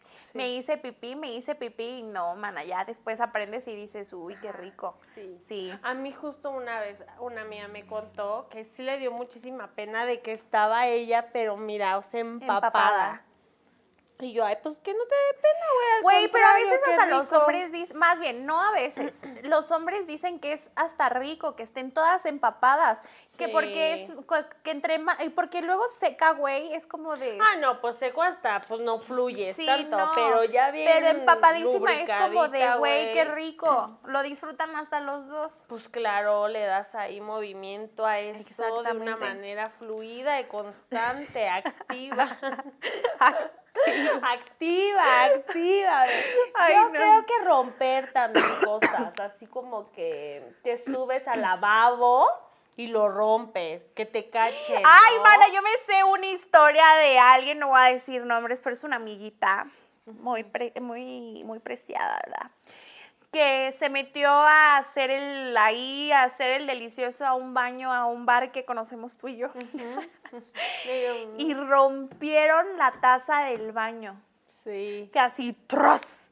[0.00, 0.38] Sí.
[0.38, 4.34] Me hice pipí, me hice pipí y no, mana, ya después aprendes y dices, uy,
[4.40, 4.96] qué rico.
[5.14, 5.36] Sí.
[5.38, 5.72] Sí.
[5.82, 10.06] A mí justo una vez una amiga me contó que sí le dio muchísima pena
[10.06, 12.66] de que estaba ella, pero mira, o sea, empapada.
[12.66, 13.22] Empapada.
[14.20, 16.02] Y yo, ay, pues que no te dé pena, güey.
[16.02, 20.06] Güey, pero a veces hasta los hombres dicen, más bien, no a veces, los hombres
[20.06, 23.00] dicen que es hasta rico, que estén todas empapadas,
[23.36, 24.12] que porque es,
[24.62, 27.36] que entre más, porque luego seca, güey, es como de...
[27.40, 31.08] Ah, no, pues seco hasta, pues no fluyes Sí, tanto, no, pero ya bien Pero
[31.18, 33.98] empapadísima es como de, güey, qué rico.
[34.06, 35.64] Lo disfrutan hasta los dos.
[35.66, 42.38] Pues claro, le das ahí movimiento a eso de una manera fluida y constante, activa.
[44.22, 46.04] activa, activa.
[46.54, 46.90] Ay, Yo no.
[46.90, 52.26] creo que romper también cosas, así como que te subes al lavabo
[52.76, 54.82] y lo rompes, que te cachen.
[54.84, 58.74] Ay, mana, yo me sé una historia de alguien, no voy a decir nombres, pero
[58.74, 59.66] es una amiguita
[60.06, 62.50] muy, pre- muy, muy preciada, ¿verdad?
[63.32, 68.04] Que se metió a hacer el, ahí, a hacer el delicioso a un baño, a
[68.04, 69.50] un bar que conocemos tú y yo.
[69.54, 74.20] Digo, y rompieron la taza del baño.
[74.62, 75.10] Sí.
[75.14, 76.28] Así, ¡tros!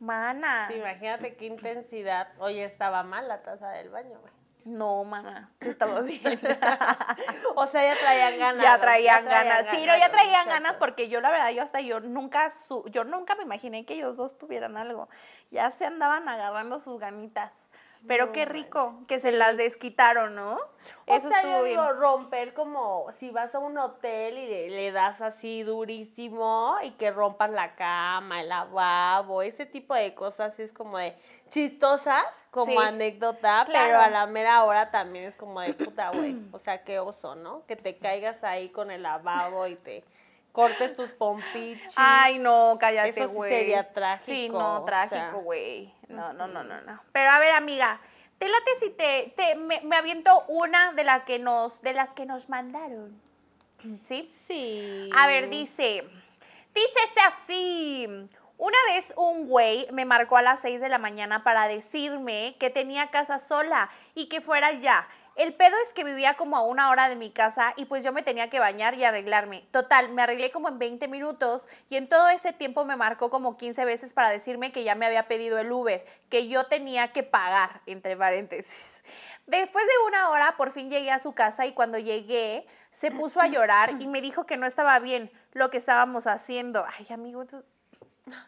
[0.00, 0.66] Mana.
[0.68, 2.28] Sí, imagínate qué intensidad.
[2.38, 4.41] Oye, estaba mal la taza del baño, güey.
[4.64, 6.40] No, mana, sí estaba bien.
[7.54, 8.62] O sea, ya traían ganas.
[8.62, 9.66] ya traían ganas.
[9.70, 13.04] Sí, no, ya traían ganas porque yo la verdad, yo hasta yo nunca, su- yo
[13.04, 15.08] nunca me imaginé que ellos dos tuvieran algo.
[15.50, 17.68] Ya se andaban agarrando sus ganitas.
[18.08, 20.58] Pero No qué rico que se las desquitaron, ¿no?
[21.06, 21.76] O Eso sea, estuvo yo bien.
[21.78, 26.90] digo, romper como si vas a un hotel y le, le das así durísimo y
[26.92, 31.16] que rompas la cama, el lavabo, ese tipo de cosas es como de
[31.48, 33.86] chistosas, como Sí, anécdota, claro.
[33.86, 36.36] pero a la mera hora también es como de puta, güey.
[36.52, 37.66] O sea, qué oso, ¿no?
[37.66, 40.04] Que te caigas ahí con el lavabo y te
[40.52, 41.94] cortes tus pompichis.
[41.96, 43.50] Ay, no, cállate, Eso sí güey.
[43.50, 45.30] sería Sí, trágico, no, o trágico, sea.
[45.32, 45.92] güey.
[46.08, 47.00] No, no, no, no, no.
[47.10, 47.98] Pero a ver, amiga,
[48.38, 52.12] te late si te, te me, me aviento una de la que nos, de las
[52.12, 53.18] que nos mandaron.
[54.02, 54.28] ¿Sí?
[54.28, 55.08] Sí.
[55.16, 56.06] A ver, dice,
[56.74, 58.28] dícese así.
[58.64, 62.70] Una vez un güey me marcó a las 6 de la mañana para decirme que
[62.70, 65.08] tenía casa sola y que fuera ya.
[65.34, 68.12] El pedo es que vivía como a una hora de mi casa y pues yo
[68.12, 69.66] me tenía que bañar y arreglarme.
[69.72, 73.56] Total, me arreglé como en 20 minutos y en todo ese tiempo me marcó como
[73.56, 77.24] 15 veces para decirme que ya me había pedido el Uber, que yo tenía que
[77.24, 79.02] pagar, entre paréntesis.
[79.48, 83.40] Después de una hora por fin llegué a su casa y cuando llegué se puso
[83.40, 86.84] a llorar y me dijo que no estaba bien lo que estábamos haciendo.
[86.96, 87.44] Ay, amigo,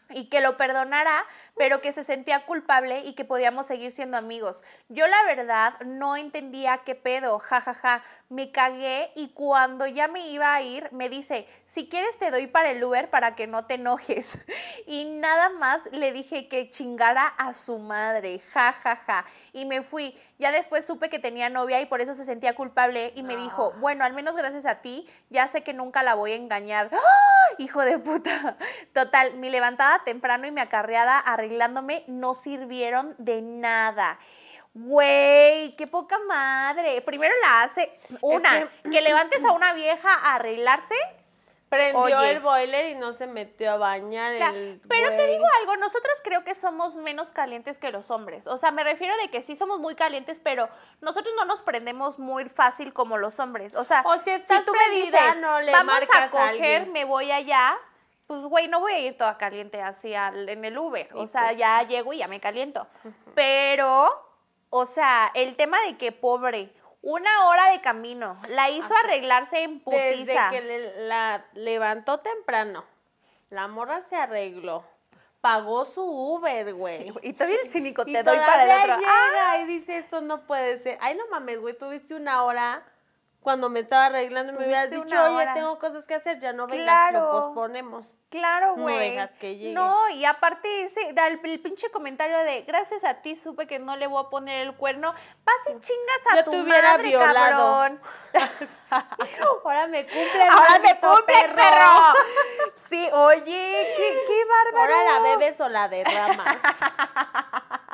[0.09, 1.25] y que lo perdonara,
[1.57, 4.63] pero que se sentía culpable y que podíamos seguir siendo amigos.
[4.89, 10.53] Yo la verdad no entendía qué pedo, jajaja, me cagué y cuando ya me iba
[10.53, 13.75] a ir me dice, si quieres te doy para el Uber para que no te
[13.75, 14.37] enojes.
[14.87, 19.25] Y nada más le dije que chingara a su madre, jajaja.
[19.51, 20.15] Y me fui.
[20.37, 23.71] Ya después supe que tenía novia y por eso se sentía culpable y me dijo,
[23.79, 26.91] bueno, al menos gracias a ti, ya sé que nunca la voy a engañar.
[26.93, 26.97] ¡Ah!
[27.57, 28.57] Hijo de puta.
[28.93, 34.17] Total, mi levantada temprano y mi acarreada arreglándome no sirvieron de nada.
[34.73, 37.01] Güey, qué poca madre.
[37.01, 39.01] Primero la hace una, que...
[39.01, 40.95] levantes a una vieja a arreglarse.
[41.67, 42.31] Prendió Oye.
[42.31, 46.43] el boiler y no se metió a bañar el Pero te digo algo, nosotras creo
[46.43, 48.45] que somos menos calientes que los hombres.
[48.47, 50.69] O sea, me refiero de que sí somos muy calientes, pero
[51.01, 53.75] nosotros no nos prendemos muy fácil como los hombres.
[53.75, 56.93] O sea, O si tú me dices, no le vamos a coger, alguien".
[56.93, 57.77] me voy allá,
[58.27, 61.09] pues güey, no voy a ir toda caliente así al- en el Uber.
[61.13, 62.87] O Y sea, pues- ya llego y ya me caliento.
[63.35, 64.09] Pero,
[64.69, 69.03] o sea, el tema de que pobre, una hora de camino, la hizo Ajá.
[69.05, 70.49] arreglarse en Desde putiza.
[70.49, 72.83] que le- la levantó temprano,
[73.49, 74.83] la morra se arregló,
[75.41, 77.13] pagó su Uber, güey.
[77.21, 79.07] Y todavía el cínico Y te doy para el otro.
[79.07, 79.27] ¡Ah!
[79.29, 80.97] llega y dice, esto no puede ser.
[81.01, 82.83] Ay, no mames, güey, tuviste una hora
[83.45, 86.65] cuando me estaba arreglando y me hubieras dicho, oye, tengo cosas que hacer, ya no
[86.65, 87.19] vengas, Claro.
[87.21, 88.17] lo posponemos.
[88.31, 89.11] Claro, No güey.
[89.11, 89.73] dejas que llegue.
[89.75, 93.77] No, y aparte ese, da el, el pinche comentario de gracias a ti supe que
[93.79, 95.13] no le voy a poner el cuerno.
[95.45, 97.79] Vas y chingas a Yo tu te madre, violado.
[97.79, 98.01] cabrón.
[99.63, 102.13] Ahora me cumple, Ahora me cumple, perro.
[102.89, 104.93] Sí, Oye, qué, qué bárbaro.
[104.95, 106.57] Ahora la bebes o la derramas.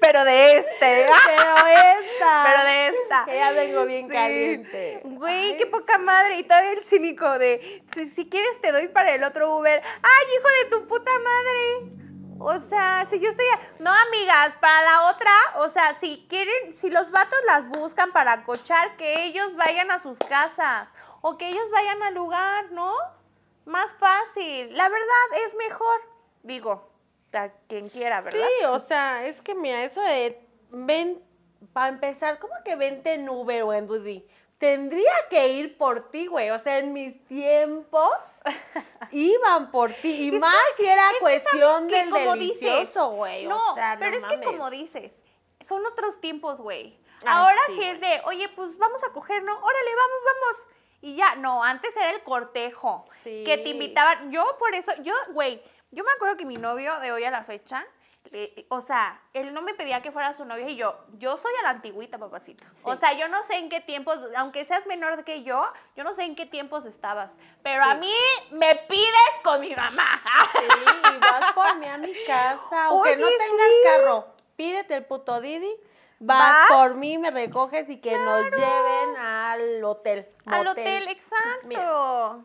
[0.00, 1.06] Pero de este.
[1.26, 2.44] Pero esta.
[2.46, 3.24] Pero de esta.
[3.26, 4.12] Que ya vengo bien Sí.
[4.12, 5.00] caliente.
[5.04, 6.38] Güey, Ay, qué poca madre.
[6.38, 9.82] Y todavía el cínico de, si, si quieres te doy para el otro Uber.
[10.02, 11.92] ¡Ay, hijo de tu puta madre!
[12.40, 13.46] O sea, si yo estoy...
[13.46, 18.12] a- No, amigas, para la otra, o sea, si quieren, si los vatos las buscan
[18.12, 22.92] para cochar, que ellos vayan a sus casas o que ellos vayan al lugar, ¿no?
[23.64, 24.76] Más fácil.
[24.76, 26.00] La verdad es mejor.
[26.42, 26.90] Digo,
[27.36, 28.40] a quien quiera, ¿verdad?
[28.58, 31.22] Sí, o sea, es que mira, eso de ven,
[31.72, 34.26] para empezar, ¿cómo que vente en Uber o en Didi?
[34.58, 36.50] Tendría que ir por ti, güey.
[36.50, 38.08] O sea, en mis tiempos
[39.10, 40.10] iban por ti.
[40.10, 43.46] Y Es que- más si era cuestión que del delicioso, güey.
[43.46, 45.24] No, o sea, pero no es que como dices,
[45.60, 46.98] son otros tiempos, güey.
[47.26, 49.52] Ah, Ahora sí, sí, es de, oye, pues vamos a coger, ¿no?
[49.54, 50.68] Órale, vamos, vamos.
[51.00, 53.04] Y ya, no, antes era el cortejo.
[53.10, 53.42] Sí.
[53.44, 54.30] Que te invitaban.
[54.30, 55.62] Yo por eso, yo, güey,
[55.94, 57.84] yo me acuerdo que mi novio de hoy a la fecha,
[58.30, 61.52] le- o sea, él no me pedía que fuera su novia y yo, yo soy
[61.60, 62.64] a la antigüita, papacito.
[62.84, 65.62] O sea, yo no sé en qué tiempos, aunque seas menor que yo,
[65.94, 67.32] yo no sé en qué tiempos estabas.
[67.62, 68.12] Pero a mí
[68.52, 70.22] me pides con mi mamá.
[70.52, 72.86] Sí, vas por mí a mi casa.
[72.86, 73.82] Aunque no tengas sí.
[73.84, 74.26] carro,
[74.56, 75.72] pídete el puto Didi.
[76.20, 76.78] Vas, ¿Vas?
[76.78, 80.26] por mí, me recoges y que nos lleven al hotel.
[80.46, 80.68] Al motel.
[81.02, 81.66] hotel, exacto.
[81.66, 82.38] Mira,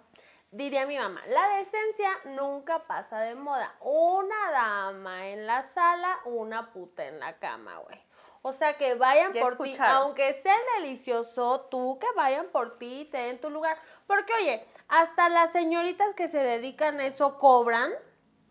[0.52, 3.76] Diría mi mamá, la decencia nunca pasa de moda.
[3.82, 8.02] Una dama en la sala, una puta en la cama, güey.
[8.42, 13.02] O sea, que vayan Ya por ti, aunque sea delicioso, tú que vayan por ti
[13.02, 13.78] y te den tu lugar.
[14.08, 17.92] Porque, oye, hasta las señoritas que se dedican a eso cobran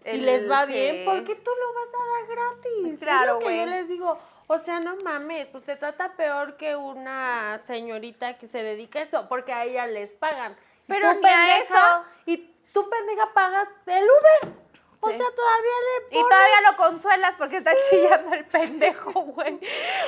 [0.04, 0.72] y les va sí.
[0.72, 2.92] bien, porque tú lo vas a dar gratis.
[2.92, 4.18] Es Claro, lo que yo les digo.
[4.46, 9.02] O sea, no mames, pues te trata peor que una señorita que se dedica a
[9.02, 10.56] eso, porque a ella les pagan.
[10.88, 12.04] Y Pero tú, ni a pendeja, eso.
[12.26, 12.36] Y
[12.72, 14.54] tú, pendeja, pagas el Uber.
[15.00, 19.60] O sea, todavía le Y pones- todavía lo consuelas porque está chillando el pendejo, güey.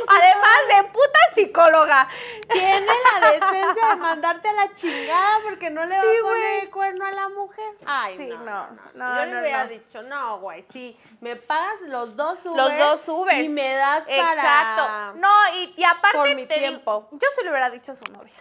[0.08, 2.08] Además de puta psicóloga.
[2.52, 2.86] tiene
[3.20, 6.70] la decencia de mandarte a la chingada porque no le va Sí, a poner el
[6.70, 7.72] cuerno a la mujer.
[7.86, 9.14] Ay, no, no, no, no.
[9.20, 9.70] Yo no, le hubiera no.
[9.70, 12.56] dicho, no, güey, sí, me pagas los dos Uber.
[12.56, 13.44] Los dos Ubers.
[13.44, 14.32] Y me das para...
[14.32, 15.18] Exacto.
[15.20, 17.08] No, y, y aparte Por mi te digo, tiempo.
[17.12, 18.34] yo se lo hubiera dicho a su novia.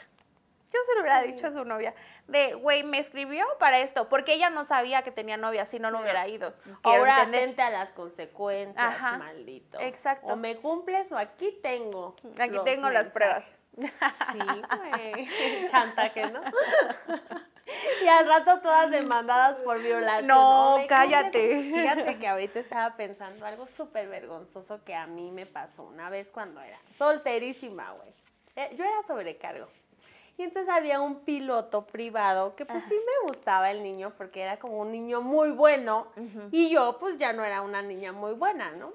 [0.72, 1.32] Yo se lo hubiera Sí.
[1.32, 1.94] dicho a su novia.
[2.28, 4.08] De, güey, me escribió para esto.
[4.08, 6.54] Porque ella no sabía que tenía novia, si no, no hubiera ido.
[6.64, 7.42] Quiero Ahora entender.
[7.44, 9.80] atente a las consecuencias, Ajá, maldito.
[9.80, 10.28] exacto.
[10.28, 12.16] O me cumples o aquí tengo.
[12.40, 13.56] Aquí los tengo las pruebas.
[14.32, 15.30] Sí, güey.
[15.68, 16.42] Chantaje, ¿no?
[18.04, 20.28] y al rato todas demandadas por violación.
[20.28, 21.72] No, me cállate.
[21.74, 26.30] Fíjate que ahorita estaba pensando algo súper vergonzoso que a mí me pasó una vez
[26.30, 28.10] cuando era solterísima, güey.
[28.56, 29.68] Eh, Yo era sobrecargo.
[30.40, 34.58] Y entonces había un piloto privado que pues sí me gustaba el niño porque era
[34.58, 36.08] como un niño muy bueno
[36.52, 38.94] y yo pues ya no era una niña muy buena, ¿no?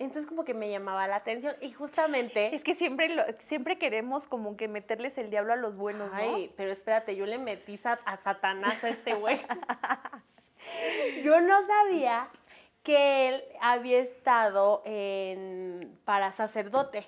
[0.00, 2.52] Entonces como que me llamaba la atención y justamente...
[2.56, 6.16] Es que siempre, lo- siempre queremos como que meterles el diablo a los buenos, ¿no?
[6.16, 9.40] Ay, pero espérate, yo le metí sa- a Satanás a este güey.
[11.24, 12.28] yo no sabía
[12.82, 17.06] que él había estado en, para sacerdote,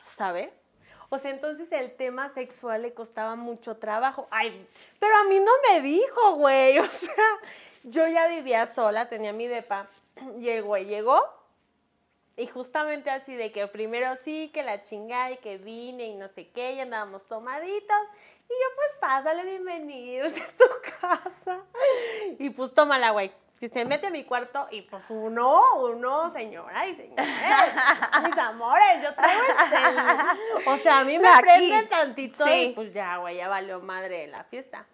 [0.00, 0.67] ¿sabes?
[1.10, 4.28] O sea, entonces el tema sexual le costaba mucho trabajo.
[4.30, 4.66] Ay,
[4.98, 6.78] pero a mí no me dijo, güey.
[6.78, 7.24] O sea,
[7.84, 9.88] yo ya vivía sola, tenía mi depa.
[10.38, 11.38] Y el güey llegó
[12.38, 16.28] y justamente así de que primero sí, que la chingada y que vine y no
[16.28, 17.96] sé qué, y andábamos tomaditos.
[18.48, 20.64] Y yo, pues pásale, bienvenido, esta es tu
[21.00, 21.64] casa.
[22.38, 23.32] Y pues tómala, güey.
[23.58, 27.26] Que se mete a mi cuarto y pues uno, uno, señora y señores,
[28.24, 30.68] mis amores, yo traigo el.
[30.68, 32.68] O sea, a mí me prende tantito Sí.
[32.70, 34.86] y pues ya, güey, ya valió madre de la fiesta.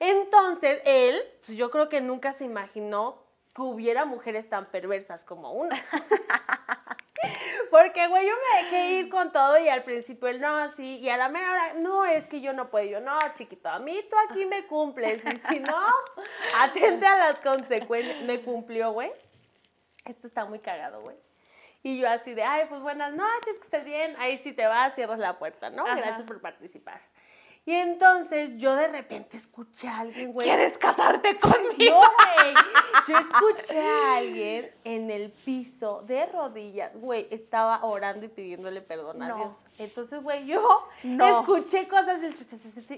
[0.00, 3.22] Entonces, él, pues yo creo que nunca se imaginó
[3.54, 5.82] que hubiera mujeres tan perversas como una.
[7.70, 11.08] Porque, güey, yo me dejé ir con todo y al principio él, no, así, y
[11.08, 12.86] a la mera hora, no, es que yo no puedo.
[12.86, 15.22] Yo, no, chiquito, a mí tú aquí me cumples.
[15.24, 15.86] Y si no,
[16.56, 18.22] atente a las consecuencias.
[18.22, 19.10] Me cumplió, güey.
[20.04, 21.16] Esto está muy cagado, güey.
[21.82, 24.14] Y yo así de, ay, pues buenas noches, que estés bien.
[24.18, 25.84] Ahí sí te vas, cierras la puerta, ¿no?
[25.86, 25.96] Ajá.
[25.96, 27.00] Gracias por participar.
[27.68, 30.46] Y entonces yo de repente escuché a alguien, güey.
[30.46, 32.00] ¿Quieres casarte conmigo?
[32.00, 32.54] No, güey.
[33.08, 39.20] Yo escuché a alguien en el piso de rodillas, güey, estaba orando y pidiéndole perdón
[39.22, 39.36] a No.
[39.36, 39.54] Dios.
[39.78, 41.40] Entonces, güey, yo No.
[41.40, 42.34] escuché cosas del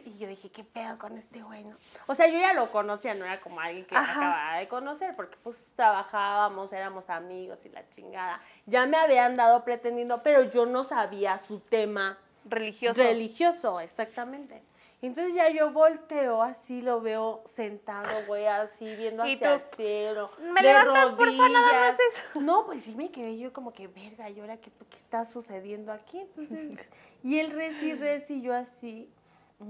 [0.05, 1.65] y yo dije, ¿qué pedo con este güey?
[1.65, 1.77] no?
[2.07, 4.13] O sea, yo ya lo conocía, no era como alguien que Ajá.
[4.13, 8.41] acababa de conocer, porque pues trabajábamos, éramos amigos y la chingada.
[8.67, 12.19] Ya me habían dado pretendiendo, pero yo no sabía su tema
[12.49, 13.01] Religioso.
[13.03, 14.63] Religioso, exactamente.
[15.01, 19.77] Entonces ya yo volteo así, lo veo sentado, güey, así, viendo ¿Y hacia el tú?
[19.77, 20.31] cielo.
[20.41, 22.01] ¿Me de levantas, porfa, nada más rodillas.
[22.01, 22.41] eso?
[22.41, 25.93] No, pues sí me quedé yo como que, verga, ¿y ahora qué, qué está sucediendo
[25.93, 26.19] aquí?
[26.19, 26.79] Entonces,
[27.23, 29.09] y él reci, reci, yo así,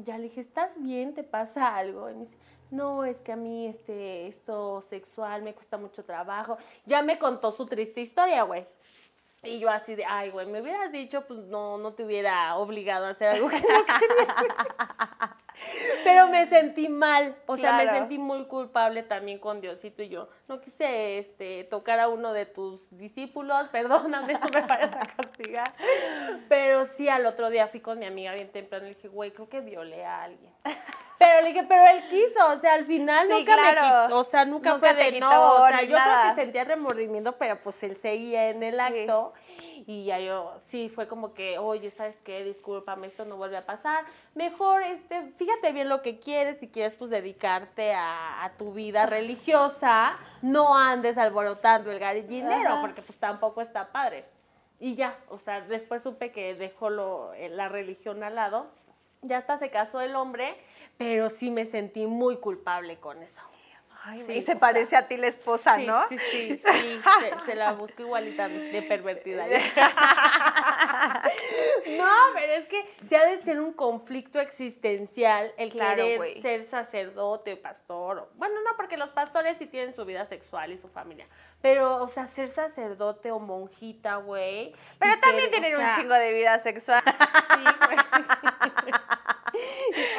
[0.05, 1.13] ya le dije, ¿estás bien?
[1.13, 2.09] ¿Te pasa algo?
[2.09, 2.37] Y me dice,
[2.71, 6.57] no, es que a mí este, esto sexual me cuesta mucho trabajo.
[6.87, 8.67] Ya me contó su triste historia, güey.
[9.43, 13.07] Y yo así de, ay, güey, me hubieras dicho, pues no, no te hubiera obligado
[13.07, 14.37] a hacer algo que no querías.
[16.05, 20.29] Pero me sentí mal, o sea, me sentí muy culpable también con Diosito y yo.
[20.47, 25.73] No quise este, tocar a uno de tus discípulos, perdóname, no me vayas a castigar.
[26.49, 29.33] Pero sí, al otro día fui con mi amiga bien temprano y le dije, güey,
[29.33, 30.53] creo que violé a alguien.
[31.19, 34.25] Pero le dije, pero él quiso, o sea, al final Sí, nunca me quitó, o
[34.25, 37.61] sea, nunca, Nunca fue de quitó no, o sea, yo creo que sentía remordimiento, pero
[37.61, 38.81] pues él seguía en el Sí.
[38.81, 39.33] acto
[39.89, 42.45] y ya yo, sí, fue como que, oye, ¿sabes qué?
[42.45, 44.05] Discúlpame, esto no vuelve a pasar.
[44.35, 49.07] Mejor, este, fíjate bien lo que quieres, si quieres, pues, dedicarte a, a tu vida
[49.07, 52.81] religiosa, no andes alborotando el gallinero, Ajá.
[52.83, 54.27] porque pues tampoco está padre.
[54.79, 58.67] Y ya, o sea, después supe que dejó lo, eh, la religión al lado.
[59.23, 60.55] Ya hasta se casó el hombre,
[60.99, 63.41] pero sí me sentí muy culpable con eso.
[64.11, 66.09] Ay, Sí, y se parece a ti la esposa, sí, ¿no?
[66.09, 69.47] Sí, sí, sí, se, se la busco igualita de pervertida.
[71.99, 76.63] no, pero es que se ha de ser un conflicto existencial el Claro, querer ser
[76.63, 78.19] sacerdote, pastor.
[78.19, 81.27] o- Bueno, no, porque los pastores sí tienen su vida sexual y su familia.
[81.61, 84.75] Pero, o sea, ser sacerdote o monjita, güey.
[84.99, 87.03] Pero también que, o tener un chingo de vida sexual.
[87.05, 87.99] Sí, güey.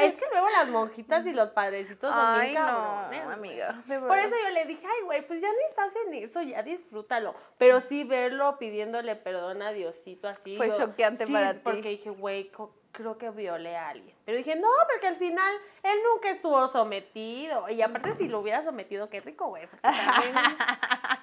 [0.01, 3.33] es que luego las monjitas y los padrecitos son Ay, bien no, cabrones, güey.
[3.33, 6.63] amiga, Por eso yo le dije, ay, güey, pues ya ni estás en eso, ya
[6.63, 7.35] disfrútalo.
[7.57, 10.57] Pero sí verlo pidiéndole perdón a Diosito así.
[10.57, 11.59] Fue choqueante sí, para ti.
[11.63, 12.51] porque dije, güey,
[12.91, 14.15] creo que violé a alguien.
[14.25, 17.69] Pero dije, no, porque al final él nunca estuvo sometido.
[17.69, 19.67] Y aparte, si lo hubiera sometido, qué rico, güey.
[19.81, 20.33] También,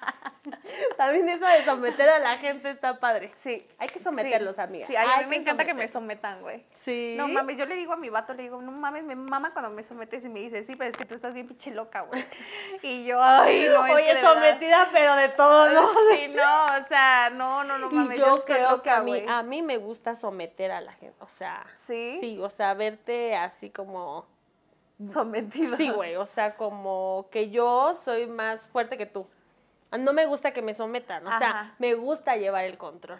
[0.97, 3.31] también eso de someter a la gente está padre.
[3.33, 3.65] Sí.
[3.77, 4.61] Hay que someterlos, sí.
[4.61, 4.87] amiga.
[4.87, 6.65] Sí, a Hay mí me encanta que me sometan, güey.
[6.71, 7.15] Sí.
[7.17, 9.69] No mames, yo le digo a mi vato, le digo, no mames, me mama cuando
[9.71, 12.23] me sometes y me dice, sí, pero es que tú estás bien pinche loca, güey.
[12.83, 15.89] Y yo, ay, no, es Oye, verdad- sometida, pero de todo, ¿no?
[16.15, 18.17] Sí, no, o sea, no, no, no mames.
[18.17, 21.15] y yo creo loca, que a mí, a mí me gusta someter a la gente,
[21.19, 22.17] o sea, ¿Sí?
[22.19, 24.25] sí, o sea, verte así como,
[25.11, 25.75] Sometido.
[25.77, 29.27] sí, güey, o sea, como que yo soy más fuerte que tú.
[29.91, 33.19] No me gusta que me sometan, o sea, me gusta llevar el control.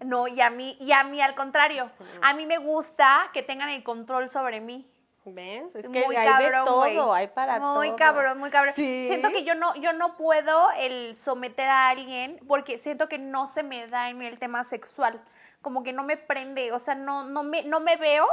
[0.00, 1.90] No, y a mí, y a mí al contrario.
[2.22, 4.88] A mí me gusta que tengan el control sobre mí.
[5.24, 5.74] ¿Ves?
[5.74, 7.74] Es que muy hay cabrón, de todo, hay para todo.
[7.74, 8.72] Muy cabrón, muy cabrón.
[8.74, 9.08] Sí.
[9.08, 13.46] Siento que yo no, yo no puedo el someter a alguien porque siento que no
[13.46, 15.20] se me da en el tema sexual.
[15.60, 18.26] Como que no me prende, o sea, no, no me, no me veo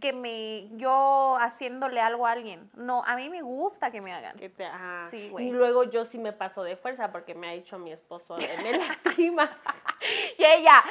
[0.00, 2.70] que me, yo haciéndole algo a alguien.
[2.74, 4.36] No, a mí me gusta que me hagan.
[4.36, 5.08] Que te- ajá.
[5.10, 5.48] Sí, güey.
[5.48, 8.46] Y luego yo sí me paso de fuerza porque me ha dicho mi esposo, de,
[8.58, 9.50] me lastimas.
[10.36, 10.84] Y ella,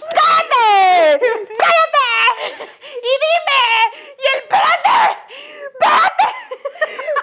[0.00, 1.20] ¡cállate!
[1.58, 2.72] ¡Cállate!
[2.96, 3.62] ¡Y dime!
[4.18, 5.18] ¡Y espérate!
[5.62, 6.34] ¡Espérate!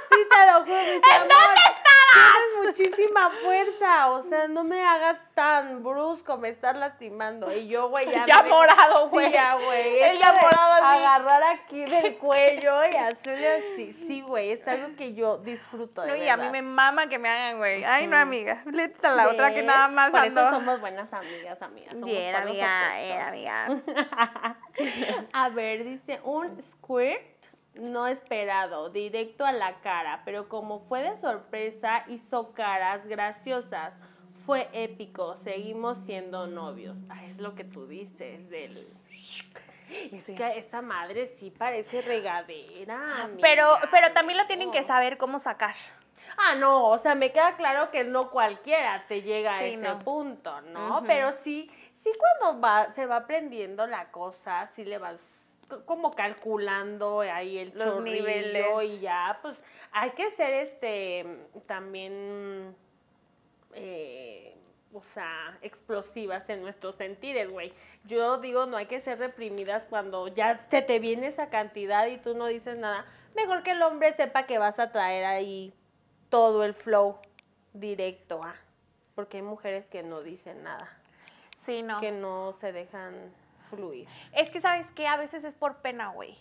[0.10, 0.76] Sí, te lo juro.
[0.94, 1.00] dice,
[2.66, 7.52] muchísima fuerza, o sea, no me hagas tan brusco, me estás lastimando.
[7.56, 8.26] Y yo, güey, ya.
[8.28, 9.28] Ya me- morado, güey.
[9.28, 10.00] Sí, ya, güey.
[10.04, 11.04] Él ya morado así.
[11.04, 13.94] Agarrar aquí del cuello y hacerle así.
[13.94, 17.18] Sí, güey, es algo que yo disfruto de No, y a mí me mama que
[17.20, 17.84] me hagan, güey.
[17.84, 18.62] Ay, no, amiga.
[18.66, 20.42] Léete a la otra que nada más Por ando.
[20.42, 21.92] eso somos buenas amigas, amigas.
[21.94, 23.28] somos Bien, amiga, opuestos.
[23.28, 24.58] amiga.
[25.34, 27.39] A ver, dice, un squirt
[27.80, 33.94] no esperado, directo a la cara, pero como fue de sorpresa, hizo caras graciosas.
[34.46, 36.98] Fue épico, seguimos siendo novios.
[37.10, 38.88] Ah, es lo que tú dices del...
[40.12, 40.36] Es Sí.
[40.36, 43.30] que esa madre sí parece regadera.
[43.42, 43.90] Pero, amiga.
[43.92, 44.88] pero también lo tienen que No.
[44.88, 45.76] saber cómo sacar.
[46.38, 50.00] Ah, no, o sea, me queda claro que no cualquiera te llega a ese no.
[50.00, 51.04] punto, ¿no?
[51.08, 55.20] Pero sí, sí cuando va, se va aprendiendo la cosa, sí le vas
[55.86, 58.66] como calculando ahí el Los chorrillo niveles.
[58.86, 61.26] y ya, pues hay que ser este
[61.66, 62.76] también
[63.74, 64.56] eh,
[64.94, 67.72] o sea, explosivas en nuestros sentires, güey.
[68.06, 72.18] Yo digo, no hay que ser reprimidas cuando ya se te viene esa cantidad y
[72.18, 73.06] tú no dices nada.
[73.36, 75.74] Mejor que el hombre sepa que vas a traer ahí
[76.30, 77.20] todo el flow
[77.74, 78.56] directo a.
[79.14, 80.90] Porque hay mujeres que no dicen nada,
[81.56, 82.00] Sí, no.
[82.00, 83.14] que no se dejan
[83.70, 84.08] fluir.
[84.34, 85.08] Es que, ¿sabes qué?
[85.08, 86.38] A veces es por pena, güey.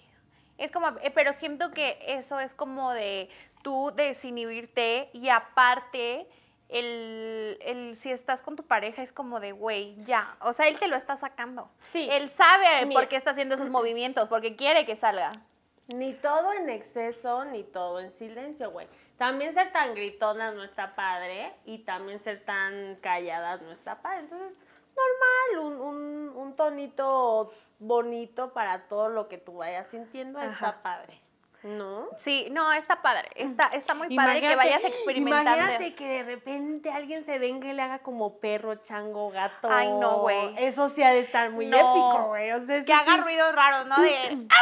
[0.59, 3.29] Es como, eh, pero siento que eso es como de
[3.63, 6.27] tú desinhibirte y aparte,
[6.69, 10.37] el, el si estás con tu pareja es como de, güey, ya.
[10.41, 11.71] O sea, él te lo está sacando.
[11.93, 12.09] Sí.
[12.11, 13.01] Él sabe Mira.
[13.01, 15.33] por qué está haciendo esos movimientos, porque quiere que salga.
[15.87, 18.87] Ni todo en exceso, ni todo en silencio, güey.
[19.17, 24.21] También ser tan gritonas no está padre y también ser tan calladas no está padre.
[24.21, 24.55] Entonces,
[24.99, 31.21] normal, un, un, un tonito bonito para todo lo que tú vayas sintiendo está padre.
[31.65, 32.07] ¿No?
[32.17, 33.29] Sí, no, está padre.
[33.35, 35.57] Está, está muy padre que Imagínate- vayas experimentando.
[35.59, 39.69] Imagínate que de repente alguien se venga y le haga como perro, chango, gato.
[39.69, 40.55] Ay, no, güey.
[40.65, 41.77] Eso sí ha de estar muy No.
[41.77, 42.53] épico, güey.
[42.53, 44.01] O sea, Que haga sí- ruidos raros, ¿no?
[44.01, 44.47] De.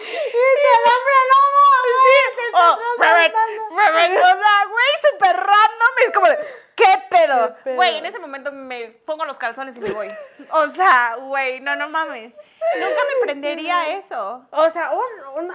[0.00, 1.62] ¡Y el hombre lobo!
[2.02, 2.14] Sí,
[2.54, 3.34] oh, Robert,
[3.70, 5.94] Robert, o sea, güey, súper random.
[6.06, 6.38] Es como de,
[6.74, 7.54] ¿qué pedo?
[7.56, 7.69] ¿Qué pedo?
[7.86, 10.08] Güey, en ese momento me pongo los calzones y me voy.
[10.52, 12.32] O sea, güey, no, no mames.
[12.78, 14.46] Nunca me prendería eso.
[14.50, 15.50] O sea, un, un,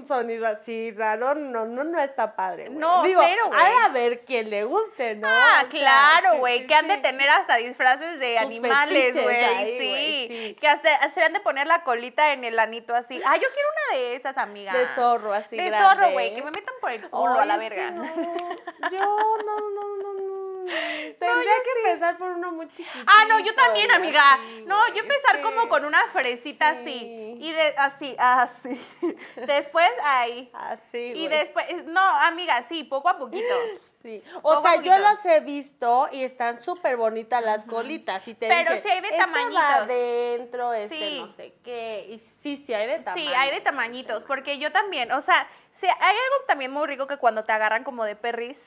[0.00, 2.66] un sonido así raro no, no, no está padre.
[2.66, 2.78] güey.
[2.78, 3.60] No, Digo, cero, güey.
[3.60, 5.28] Ha de haber quien le guste, ¿no?
[5.28, 9.22] Ah, O sea, claro, güey, sí, que han de tener hasta disfraces de Sus animales,
[9.22, 9.88] güey, ahí, sí.
[9.88, 10.54] güey, sí.
[10.60, 13.20] Que hasta se han de poner la colita en el anito así.
[13.24, 14.72] Ah, yo quiero una de esas, amiga.
[14.76, 15.86] De zorro, así De grande.
[15.88, 17.90] zorro, güey, que me metan por el culo a la Ay, es que verga.
[17.92, 18.04] no,
[18.90, 20.21] yo no, no, no, no.
[21.18, 23.04] Tendría que empezar por uno muy chiquito.
[23.06, 24.38] Ah, no, yo también, amiga.
[24.66, 25.42] no, yo empezar sí.
[25.42, 26.80] como con una fresita Sí.
[26.80, 27.36] así.
[27.40, 28.80] Y de así, así.
[29.46, 30.50] Después ahí.
[30.52, 33.54] Así, Y después, no, amiga, sí, poco a poquito.
[34.02, 34.22] Sí.
[34.42, 38.26] O sea, yo los he visto y están súper bonitas las colitas.
[38.26, 39.54] Y te Pero dicen, sí hay de este tamañitos.
[39.56, 42.06] va adentro, este no sé qué.
[42.10, 43.22] Y sí, sí hay de tamaño.
[43.28, 45.48] Sí, hay de tamañitos, porque yo también, o sea,
[45.82, 48.60] hay algo también muy rico que cuando te agarran como de perris,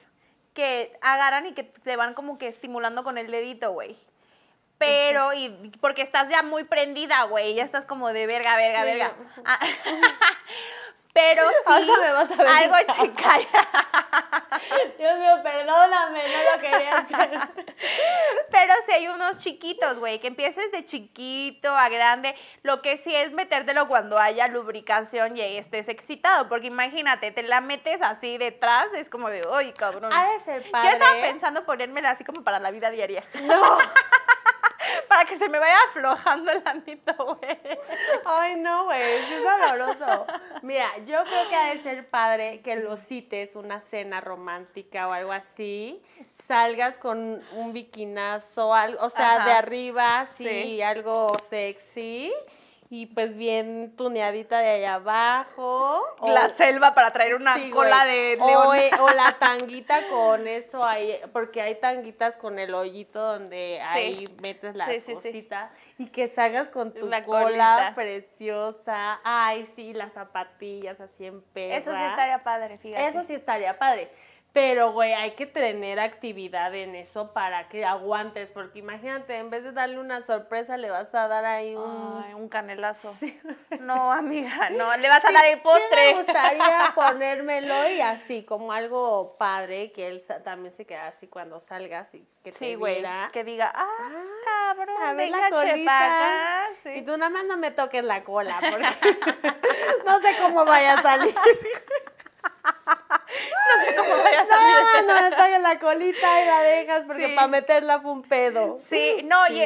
[0.56, 3.96] que agarran y que te van como que estimulando con el dedito, güey.
[4.78, 5.50] Pero, y
[5.80, 9.16] porque estás ya muy prendida, güey, ya estás como de verga, verga, verga.
[9.46, 9.60] Ah,
[11.16, 12.48] Pero sí, me vas a ver.
[12.48, 13.38] algo chica.
[14.98, 17.40] Dios mío, perdóname, no lo quería hacer.
[18.52, 22.36] Pero si hay unos chiquitos, güey, que empieces de chiquito a grande.
[22.64, 26.50] Lo que sí es metértelo cuando haya lubricación y ahí estés excitado.
[26.50, 30.12] Porque imagínate, te la metes así detrás, es como de, uy, cabrón.
[30.12, 33.24] Ha de ser Yo estaba pensando ponérmela así como para la vida diaria.
[33.44, 33.78] No.
[35.08, 37.58] para que se me vaya aflojando el anito, güey.
[38.26, 40.26] Ay, no, güey, es doloroso.
[40.62, 45.12] Mira, yo creo que ha de ser padre que lo cites una cena romántica o
[45.12, 46.02] algo así,
[46.48, 49.46] salgas con un bikinazo, algo, o sea, Ajá.
[49.46, 50.82] de arriba, sí, Sí.
[50.82, 52.34] algo sexy,
[52.90, 56.02] y pues bien tuneadita de allá abajo.
[56.20, 58.16] o- La selva para traer una Sí, cola güey.
[58.16, 58.76] de león.
[58.78, 64.28] eh, o la tanguita con eso ahí, porque hay tanguitas con el hoyito donde ahí
[64.42, 65.14] metes las Sí, sí, sí.
[65.16, 67.92] cositas y que salgas con tu La cola colita.
[67.96, 69.20] preciosa.
[69.24, 71.76] Ay, sí, las zapatillas así en perra.
[71.78, 73.08] Eso sí estaría padre, fíjate.
[73.08, 74.10] Eso sí estaría padre.
[74.56, 79.66] Pero, güey, hay que tener actividad en eso para que aguantes, porque imagínate, en vez
[79.66, 82.24] de darle una sorpresa, le vas a dar ahí un...
[82.26, 83.14] Ay, un canelazo.
[83.82, 86.06] No, amiga, no, le vas a dar el Sí postre.
[86.06, 91.60] me gustaría ponérmelo y así, como algo padre, que él también se queda así cuando
[91.60, 93.04] salgas y que Sí, te güey,
[93.34, 93.88] que diga, ah,
[94.46, 95.98] cabrón, A ver la colita.
[95.98, 96.90] acá", sí.
[96.92, 98.86] Y tú nada más no me toques la cola, porque
[100.06, 101.36] no sé cómo vaya a salir.
[103.78, 104.76] No sé cómo vaya a salir
[105.08, 107.36] No, no la colita y la dejas, porque Sí.
[107.36, 108.78] para meterla fue un pedo.
[108.80, 109.60] Sí, no, y-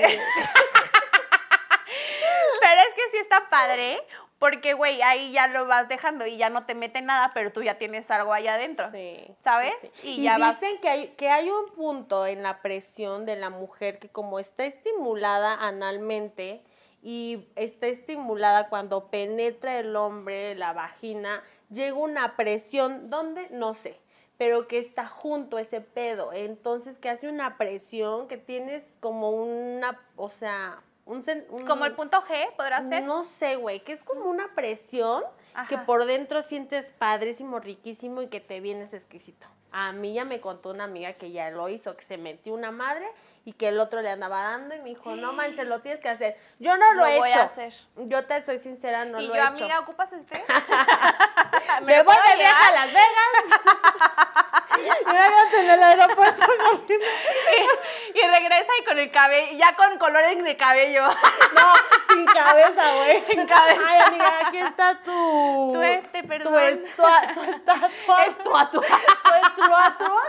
[2.62, 4.00] pero es que sí está padre,
[4.38, 7.62] porque, güey, ahí ya lo vas dejando y ya no te mete nada, pero tú
[7.64, 8.90] ya tienes algo allá adentro.
[8.92, 9.74] Sí, ¿Sabes?
[9.82, 10.08] sí, sí.
[10.10, 13.36] Y Y, ya vas- dicen que hay, que hay un punto en la presión de
[13.36, 16.64] la mujer que como está estimulada analmente
[17.02, 23.48] y está estimulada cuando penetra el hombre la vagina, llega una presión, ¿dónde?
[23.52, 24.00] No sé,
[24.38, 26.34] pero que está junto a ese pedo.
[26.34, 31.24] Entonces que hace una presión que tienes como una, o sea, un...
[31.68, 33.04] Como el punto G, ¿podrá ser?
[33.04, 35.24] no sé, güey, que es como una presión
[35.68, 39.48] que por dentro sientes padrísimo, riquísimo y que te vienes exquisito.
[39.72, 42.72] A mí ya me contó una amiga que ya lo hizo, que se metió una
[42.72, 43.06] madre
[43.46, 46.10] y que el otro le andaba dando y me dijo, no manches, lo tienes que
[46.10, 46.38] hacer.
[46.60, 47.42] Yo no lo, Lo he voy a hecho.
[47.44, 47.74] hacer.
[47.98, 49.80] Yo te soy sincera, no y lo yo, he amiga, hecho.
[49.82, 50.44] ¿ocupas este?
[51.84, 52.72] Me voy de viaje a?
[52.72, 53.62] Las Vegas.
[55.02, 57.06] Imagínate en el aeropuerto corriendo.
[58.14, 61.06] y, y regresa y con el cabello, ya con color en el cabello.
[61.08, 61.74] No,
[62.14, 63.22] sin cabeza, güey.
[63.22, 63.82] Sin cabeza.
[63.86, 65.72] Ay, amiga, aquí está tu...
[65.74, 66.54] Tu este, Tu, perdón.
[66.96, 67.90] tu estatua.
[68.26, 70.22] Es tu Tu estruatua.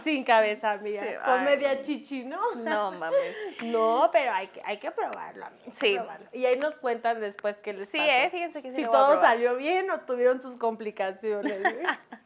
[0.00, 1.02] Sin cabeza, amiga.
[1.02, 2.54] Sí, Con media chichi, ¿no?
[2.56, 3.36] No, mames.
[3.64, 5.64] No, pero hay que, hay que probarlo, amiga.
[5.64, 5.94] que Sí.
[5.96, 6.26] probarlo.
[6.32, 8.10] Y ahí nos cuentan después qué les Sí, pasó.
[8.10, 11.58] eh, fíjense que sí Si lo todo salió bien o tuvieron sus complicaciones.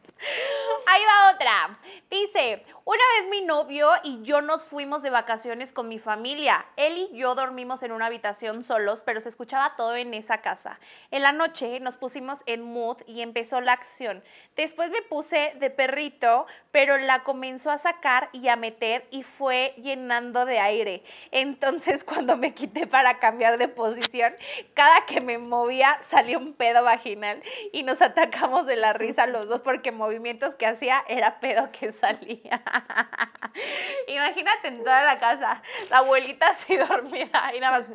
[0.87, 1.79] Ahí va otra.
[2.11, 6.65] Dice, una vez mi novio y yo nos fuimos de vacaciones con mi familia.
[6.77, 10.81] Él y yo dormimos en una habitación solos, pero se escuchaba todo en esa casa.
[11.11, 14.23] En la noche nos pusimos en mood y empezó la acción.
[14.57, 19.75] Después me puse de perrito, pero la comenzó a sacar y a meter y fue
[19.83, 21.03] llenando de aire.
[21.31, 24.35] Entonces cuando me quité para cambiar de posición,
[24.75, 29.49] cada que me movía salía un pedo vaginal y nos atacamos de la risa los
[29.49, 32.63] dos porque movimientos que hacía era pedo que salía.
[34.07, 37.89] Imagínate en toda la casa, la abuelita así dormida y nada más,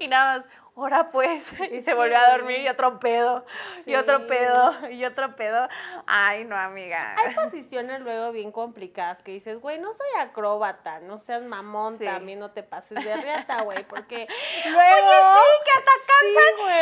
[0.00, 0.46] y nada más,
[0.76, 3.44] ahora pues, y se volvió a dormir y otro pedo,
[3.86, 5.68] y otro pedo, y otro pedo.
[6.06, 7.14] Ay, no, amiga.
[7.18, 12.04] Hay posiciones luego bien complicadas que dices, güey, no soy acróbata, no seas mamón, Sí.
[12.04, 14.26] también no te pases de riata, güey, porque
[14.64, 15.10] Oye, luego...
[15.10, 16.34] sí, que hasta cansan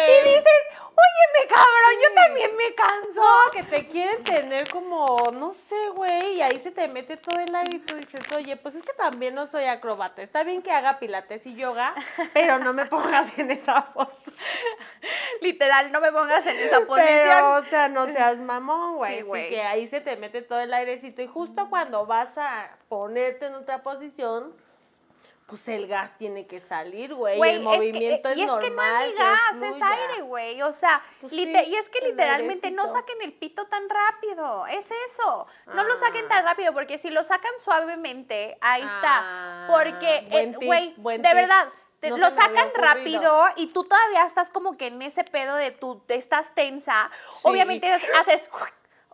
[0.07, 3.21] Sí, y dices, óyeme, cabrón, yo también me canso.
[3.21, 7.39] No, que te quieren tener como, no sé, güey, y ahí se te mete todo
[7.39, 10.23] el aire y tú dices, oye, pues es que también no soy acróbata.
[10.23, 11.95] Está bien que haga pilates y yoga,
[12.33, 13.82] pero no me pongas en esa
[15.41, 17.45] Literal, no me pongas en esa Pero, posición.
[17.45, 19.13] o sea, no seas mamón, güey.
[19.15, 19.49] Sí, Así güey.
[19.51, 23.55] que ahí se te mete todo el airecito y justo cuando vas a ponerte en
[23.55, 24.55] otra posición,
[25.47, 27.39] pues el gas tiene que salir, güey.
[27.39, 29.03] y el movimiento es, y es que no normal.
[29.03, 30.63] hay gas, es aire, güey.
[30.63, 34.67] O sea, Pues sí, y es que literalmente no saquen el pito tan rápido.
[34.69, 35.47] Es eso.
[35.75, 36.29] No lo saquen Ah.
[36.29, 39.67] tan rápido, porque si lo sacan suavemente, ahí Ah, está.
[39.71, 41.35] Porque, buen eh, güey, de tip.
[41.35, 41.69] verdad.
[42.03, 45.71] Te- No lo sacan rápido y tú todavía estás como que en ese pedo de
[45.71, 47.09] tú te estás tensa.
[47.31, 47.39] Sí.
[47.45, 48.51] Obviamente haces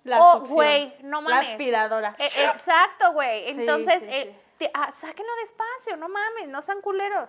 [0.04, 1.48] La oh, güey, no la mames.
[1.50, 2.16] aspiradora.
[2.18, 3.50] Eh, exacto, güey.
[3.50, 7.28] Entonces, sí, eh, te- ah, sáquenlo despacio, no mames, no sean culeros.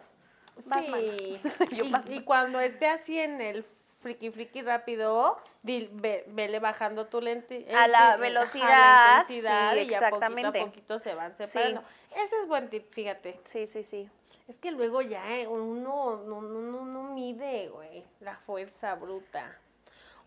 [0.66, 1.40] Vas, Sí.
[2.10, 3.66] y, cuando esté así en el
[4.00, 9.22] friki friki rápido, di- ve- vele bajando tu lente A la el- velocidad, ajá, la
[9.24, 10.60] intensidad, sí, y exactamente.
[10.60, 11.46] poquito a poquito se van Sí.
[11.46, 11.84] separando.
[12.16, 13.42] Ese es buen tip, fíjate.
[13.44, 14.10] Sí, sí, sí.
[14.50, 19.56] Es que luego ya eh, uno no, no, no, no mide, güey, la fuerza bruta.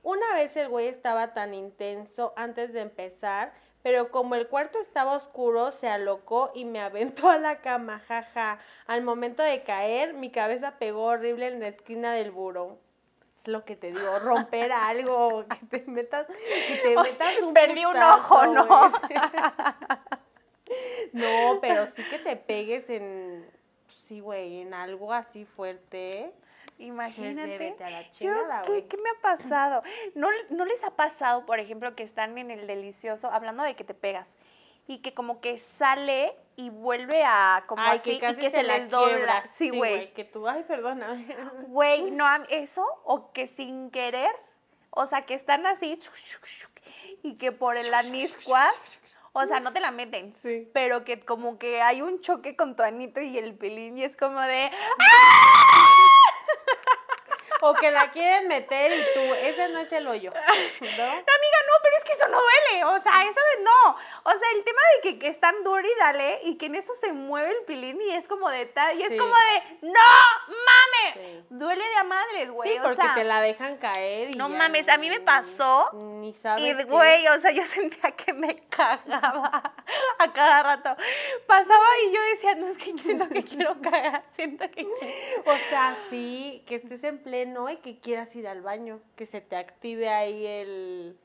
[0.05, 3.53] Una vez el güey estaba tan intenso antes de empezar,
[3.83, 8.61] pero como el cuarto estaba oscuro, se alocó y me aventó a la cama, jaja.
[8.87, 12.79] Al momento de caer, mi cabeza pegó horrible en la esquina del buró.
[13.41, 17.85] Es lo que te digo, romper algo, que te metas, que te metas un perdí
[17.85, 18.69] un ojo, ¿no?
[21.13, 23.45] No, pero sí que te pegues en,
[24.13, 26.33] sí, güey, en algo así fuerte.
[26.79, 27.59] Imagínate.
[27.59, 29.83] vete a la Yo, chingada, ¿qué, me ha pasado?
[30.15, 33.85] ¿No, ¿No les ha pasado, por ejemplo, que están en el delicioso, hablando de que
[33.85, 34.37] te pegas,
[34.87, 38.51] y que como que sale y vuelve a como Ay, así que casi y que
[38.51, 39.15] se, les dobla?
[39.15, 39.47] quiebra.
[39.47, 40.13] Sí, güey.
[40.13, 41.35] Que tú, ay, perdóname.
[41.69, 44.33] Güey, no, eso, o que sin querer,
[44.91, 45.97] o sea, que están así,
[47.23, 49.01] y que por el aniscuas,
[49.33, 50.69] o sea, no te la meten, Sí.
[50.73, 54.17] pero que como que hay un choque con tu anito y el pelín, y es
[54.17, 54.71] como de,
[57.65, 60.33] O que la quieres meter y tú, ese no es el hoyo.
[60.33, 60.41] ¿No?
[60.83, 62.85] No, amiga, no, pero es que eso no duele.
[62.87, 63.97] O sea, eso de no.
[64.25, 66.93] O sea, el tema de que, que están duro y dale y que en eso
[67.01, 68.99] se mueve el pilín y es como de tal.
[68.99, 70.01] Y es como de, ¡No
[71.15, 71.45] Sí.
[71.51, 72.73] Duele de a madres, güey.
[72.73, 75.21] Sí, o porque sea, te la dejan caer y no ya mames, a mí me
[75.21, 76.63] pasó Ni sabes.
[76.63, 79.75] Y, güey, o sea, yo sentía que me cagaba
[80.19, 80.97] a cada rato.
[81.47, 84.85] Pasaba y yo decía, no, es que siento que quiero cagar, siento que.
[84.85, 89.41] O sea, sí, que estés en pleno y que quieras ir al baño, que se
[89.41, 91.19] te active ahí el,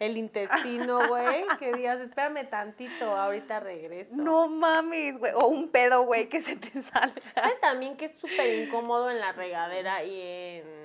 [0.00, 4.10] el intestino, güey, que digas, espérame tantito, ahorita regreso.
[4.14, 5.32] No mames, güey.
[5.34, 7.14] O un pedo, güey, que se te salga.
[7.34, 10.84] ¿Sabes también que es súper incómodo en la regadera y en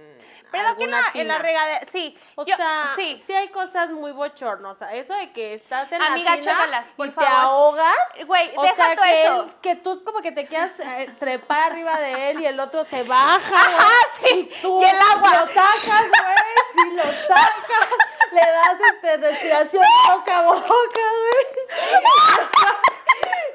[0.51, 1.37] Pero que en la, en la tina?
[1.39, 2.17] regadera, sí.
[2.35, 3.21] O yo- sea, sí.
[3.25, 3.33] sí.
[3.33, 4.93] hay cosas muy bochornosas.
[4.93, 7.95] Eso de que estás en Amiga, la tina por y te ahogas.
[8.25, 9.43] Güey, O deja sea, que, eso.
[9.43, 12.85] él- que tú como que te quieras eh, trepar arriba de él y el otro
[12.85, 13.89] se baja, Ajá,
[14.23, 14.49] sí.
[14.55, 15.39] Y tú Y el agua.
[15.41, 17.89] lo sacas, güey, si lo sacas,
[18.31, 21.45] le das este respiración boca a boca, güey.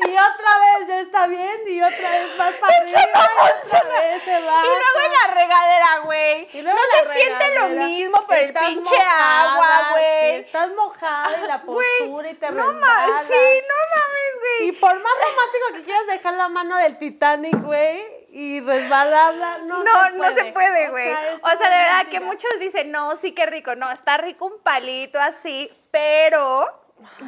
[0.01, 4.22] Y otra vez ya está bien y otra vez más para arriba y otra vez
[4.25, 4.64] se baja.
[4.64, 5.04] Y luego
[5.35, 6.49] la regadera, güey.
[6.53, 10.35] Y No se siente lo mismo por el pinche mojada, agua, sí, güey.
[10.41, 14.72] estás mojada y la postura y te no mames, sí, no mames, Y güey.
[14.80, 19.93] por más romántico que quieras dejar la mano del Titanic, güey, y resbalarla, no, No,
[20.05, 20.18] se puede.
[20.30, 21.12] no se puede, güey.
[21.12, 23.74] O sea, de verdad que muchos dicen, no, sí, qué rico.
[23.76, 26.66] No, está rico un palito así, pero,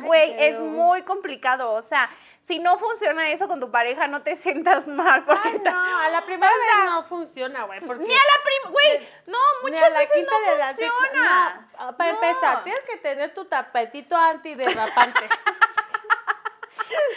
[0.03, 1.73] güey, es muy complicado.
[1.75, 2.11] O sea,
[2.47, 5.25] Si no funciona eso con tu pareja, no te sientas mal.
[5.25, 7.81] Porque Ay, no, a la primera O sea, vez no funciona, güey.
[7.81, 8.73] Ni a la prim...
[8.73, 11.69] Güey, no, ni muchas a la veces quinta no de la funciona.
[11.79, 11.97] no.
[11.97, 12.23] Para No.
[12.23, 15.29] empezar, tienes que tener tu tapetito antiderrapante.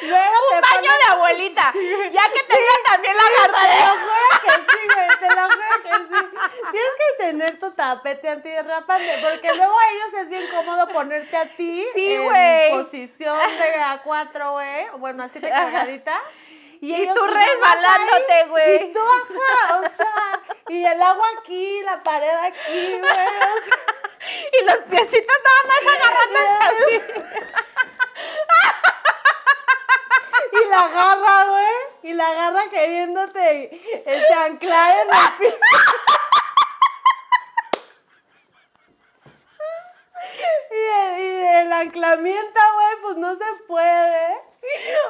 [0.01, 1.73] Luego Un baño pones- de abuelita.
[2.11, 5.89] Ya que tenga también la Te lo juro que sí, güey, te lo juro que
[5.89, 6.27] sí.
[6.71, 11.45] Tienes que tener tu tapete antiderrapante, porque luego a ellos es bien cómodo ponerte a
[11.55, 16.19] ti Sí, en posición de A4, güey, bueno, así recargadita.
[16.81, 18.83] Y ellos tú pues, resbalándote, güey.
[18.85, 23.79] Y tú, ajá, o sea, y el agua aquí, la pared aquí, güey, o sea.
[24.59, 27.01] Y los piecitos nada más agarrándose así.
[30.51, 35.57] Y la garra, güey, y la garra queriéndote este, anclar en el piso.
[40.71, 44.49] Y el, y el anclamiento, güey, pues no se puede.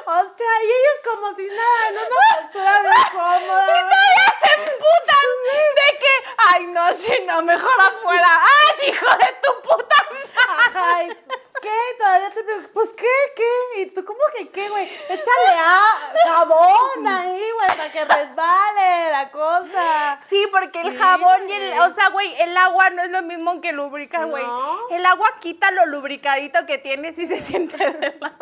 [0.06, 3.64] O sea, y ellos como si nada, en una postura bien cómoda.
[3.64, 5.28] Y todavía se emputan
[5.76, 8.40] de que, ay, no, si no, mejor afuera.
[8.40, 10.30] ¡Ay, hijo de tu puta madre!
[10.48, 11.78] Ajá, y tú, ¿qué?
[11.98, 13.14] Todavía te preguntas, pues ¿qué?
[13.36, 13.80] ¿Qué?
[13.80, 15.18] ¿Y tú cómo que qué, güey?
[15.18, 15.80] Échale a
[16.26, 20.18] jabón ahí, güey, para que resbale la cosa.
[20.18, 23.60] Sí, porque el jabón y el, o sea, güey, el agua no es lo mismo
[23.60, 24.44] que lubrica, güey.
[24.44, 24.88] No.
[24.90, 28.32] El agua quita lo lubricadito que tienes y se siente de la.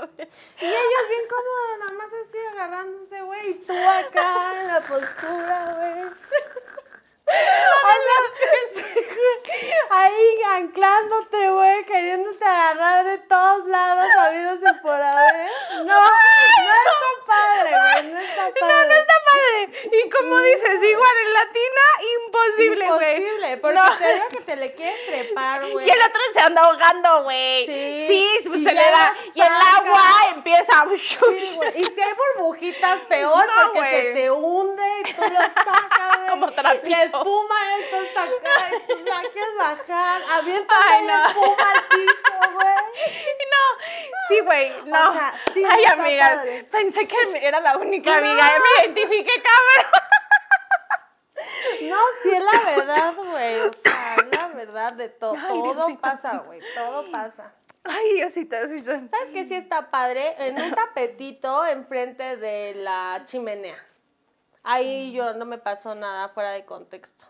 [0.60, 5.74] Y ellos bien cómodos, nada más así agarrándose, güey, y tú acá en la postura,
[5.76, 6.04] güey.
[9.90, 15.50] Ahí anclándote, güey, queriéndote agarrar de todos lados, habidos y por haber.
[15.76, 18.98] No, no está padre, güey, no está No, no padre.
[19.00, 19.70] está padre.
[19.92, 21.82] Y como dices, igual en latina,
[22.26, 23.16] imposible, güey.
[23.16, 23.96] Imposible, porque No.
[23.98, 25.86] te digo que te le quieren trepar, güey.
[25.86, 27.66] Y el otro se anda ahogando, güey.
[27.66, 28.06] Sí.
[28.08, 29.14] Sí, pues se le da.
[29.34, 30.02] Y el agua
[30.34, 30.84] empieza.
[30.96, 31.18] Sí.
[31.78, 36.28] Y si hay burbujitas, peor, No, porque se te hunde y tú lo sacas, güey.
[36.30, 36.88] Como trapito.
[36.88, 40.22] La espuma esto está acá y tú la quieres bajar.
[40.30, 41.28] Aviéntame Ay, la no.
[41.28, 42.68] espuma al piso, güey.
[43.48, 43.64] No,
[44.28, 45.10] sí, güey, no.
[45.10, 46.64] O sea, sí Ay, está amiga, padre.
[46.70, 47.16] pensé que
[47.46, 48.26] era la única No.
[48.26, 48.50] amiga.
[48.58, 49.92] Me identifiqué, cabrón.
[51.82, 53.60] No, sí es la verdad, güey.
[53.60, 55.34] O sea, es la verdad de todo.
[55.34, 56.60] Ay, todo pasa, güey.
[56.74, 57.52] Todo pasa.
[57.84, 58.90] Ay, Diosito, Diosito.
[58.90, 60.34] ¿Sabes qué sí está padre?
[60.38, 63.82] En un tapetito enfrente de la chimenea.
[64.62, 67.24] Ahí yo no me pasó nada fuera de contexto.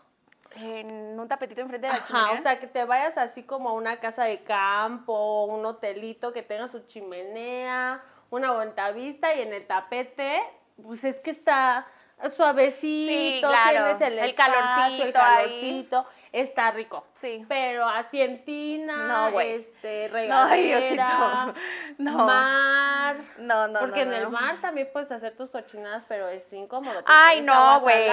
[0.55, 2.31] En un tapetito enfrente de la Ajá, chimenea.
[2.39, 6.41] o sea, que te vayas así como a una casa de campo, un hotelito que
[6.41, 10.41] tenga su chimenea, una bonita vista y en el tapete,
[10.81, 11.85] pues es que está
[12.35, 15.13] suavecito, claro, tienes el, el espacio, calorcito el ahí.
[15.13, 17.05] calorcito, está rico.
[17.13, 17.45] Sí.
[17.47, 21.53] Pero así en tina, No, este, No, regadera,
[21.97, 22.25] No.
[22.25, 23.15] mar.
[23.37, 24.31] No, no, Porque no, en el no.
[24.31, 27.01] mar también puedes hacer tus cochinadas, pero es incómodo.
[27.05, 28.09] Ay, no, güey.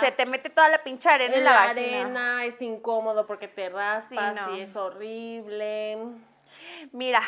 [0.00, 2.00] Se te mete toda la pinche arena en, la, la vagina.
[2.00, 4.56] arena es incómodo porque te raspas no.
[4.56, 5.98] y es horrible.
[6.92, 7.22] Mira,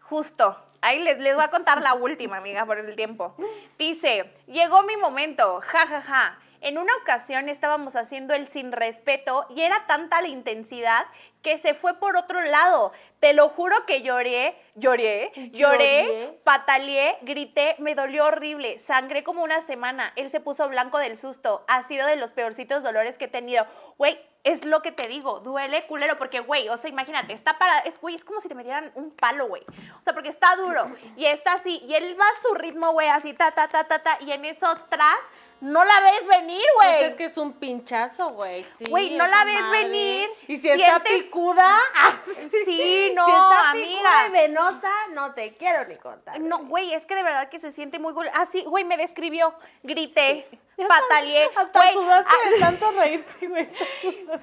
[0.00, 0.56] justo.
[0.82, 3.34] Ahí les, les voy a contar la última, amiga, por el tiempo.
[3.78, 6.38] Dice, llegó mi momento, ja, ja, ja.
[6.62, 11.06] En una ocasión estábamos haciendo el sin respeto y era tanta la intensidad
[11.40, 12.92] que se fue por otro lado.
[13.18, 16.38] Te lo juro que lloré, lloré, lloré, Lloré.
[16.44, 20.12] pataleé, grité, me dolió horrible, sangré como una semana.
[20.16, 21.64] Él se puso blanco del susto.
[21.66, 23.66] Ha sido de los peorcitos dolores que he tenido.
[23.96, 27.80] Güey, es lo que te digo, duele culero porque, güey, o sea, imagínate, está para,
[27.80, 29.62] es, güey, es como si te metieran un palo, güey.
[29.98, 33.08] O sea, porque está duro y está así, y él va a su ritmo, güey,
[33.08, 35.18] así, ta, ta, ta, ta, ta, y en eso atrás
[35.60, 37.04] no la ves venir, Pues güey.
[37.04, 38.64] es que es un pinchazo, güey.
[38.78, 39.82] Sí, Güey, no la ves madre.
[39.84, 41.78] venir, Y si está sientes- picuda.
[42.64, 43.88] Sí, no, si está amiga.
[43.88, 46.40] picuda y venosa, no te quiero ni contar.
[46.40, 48.28] No, güey, es que de verdad que se siente muy cool.
[48.34, 50.48] Así, güey, me describió, grité,
[50.88, 51.50] pataleé.
[51.54, 53.68] Hasta sudaste ah, de tanto reírte, güey.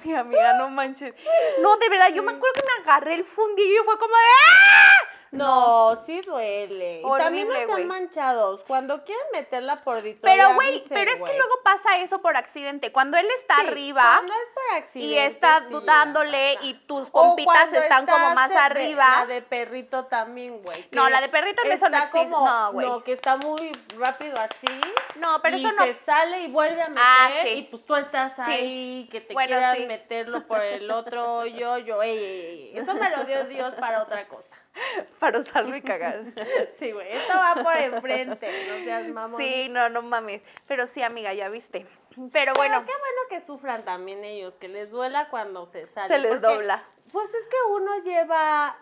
[0.02, 1.14] Sí, amiga, no manches.
[1.60, 4.22] No, de verdad, yo me acuerdo que me agarré el fundillo y fue como de
[4.22, 5.17] ¡Ah!
[5.30, 7.02] No, sí duele.
[7.04, 8.62] y también están manchados.
[8.66, 12.92] Cuando quieren meterla por dito, Pero, güey, pero es que luego pasa eso por accidente.
[12.92, 16.18] Cuando él está Sí, arriba cuando es por accidente, y está sí pasa.
[16.62, 19.04] y tus compitas están como más de- arriba.
[19.20, 20.88] La de perrito también, güey.
[20.92, 22.30] No, la de perrito no, eso no existe.
[22.30, 22.86] como- No, güey.
[22.88, 24.80] No, que está muy rápido así.
[25.16, 27.04] No, pero y eso no- se sale y vuelve a meter.
[27.04, 27.48] Ah, sí.
[27.50, 31.78] Y pues tú estás ahí, que te Bueno, quieran meterlo por el otro hoyo.
[31.78, 32.78] Yo, ey, ey, ey.
[32.78, 34.56] Eso me lo dio Dios para otra cosa.
[35.18, 36.22] Para usarlo y cagar.
[36.78, 37.08] Sí, güey.
[37.12, 38.48] Esto va por enfrente.
[38.68, 39.40] No seas mamón.
[39.40, 40.42] Sí, no, no mames.
[40.66, 41.86] Pero sí, amiga, ya viste.
[42.32, 46.06] Pero bueno, Bueno, qué bueno que sufran también ellos, que les duela cuando se sale.
[46.08, 46.82] Se les porque, dobla.
[47.12, 48.76] Pues es que uno lleva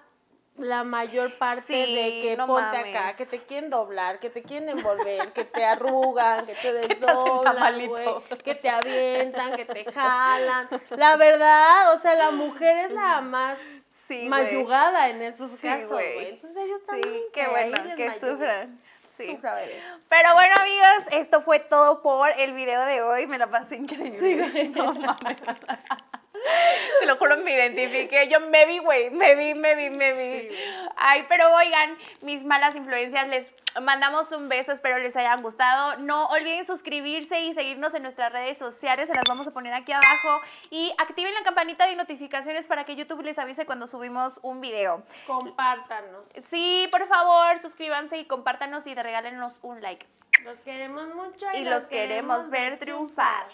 [0.56, 2.96] la mayor parte Sí, de que no ponte mames.
[2.96, 7.42] acá, que te quieren doblar, que te quieren envolver, que te arrugan, que te desdoblan,
[7.54, 7.90] tamalito.
[7.92, 10.66] güey, que te avientan, que te jalan.
[10.96, 13.58] La verdad, o sea, la mujer es la más
[14.06, 16.28] Sí, mayugada en esos Sí, casos, güey.
[16.28, 17.14] Entonces ellos también.
[17.14, 18.80] Sí, qué bueno, que sufran.
[19.10, 19.32] Sí.
[19.32, 19.82] Sufra, bebé.
[20.08, 23.26] Pero bueno, amigos, esto fue todo por el video de hoy.
[23.26, 24.70] Me la pasé increíble.
[24.74, 25.36] No mames.
[27.00, 28.28] Te lo juro, me identifiqué.
[28.28, 29.10] Yo me vi, güey.
[29.10, 30.56] Me vi, me vi, me vi.
[30.96, 34.72] Ay, pero oigan, mis malas influencias, les mandamos un beso.
[34.72, 35.98] Espero les hayan gustado.
[35.98, 39.08] No olviden suscribirse y seguirnos en nuestras redes sociales.
[39.08, 40.40] Se las vamos a poner aquí abajo.
[40.70, 45.02] Y activen la campanita de notificaciones para que YouTube les avise cuando subimos un video.
[45.26, 46.26] Compártanos.
[46.48, 50.06] Sí, por favor, suscríbanse y compártanos y regálenos un like.
[50.44, 53.46] Los queremos mucho Y los queremos ver triunfar.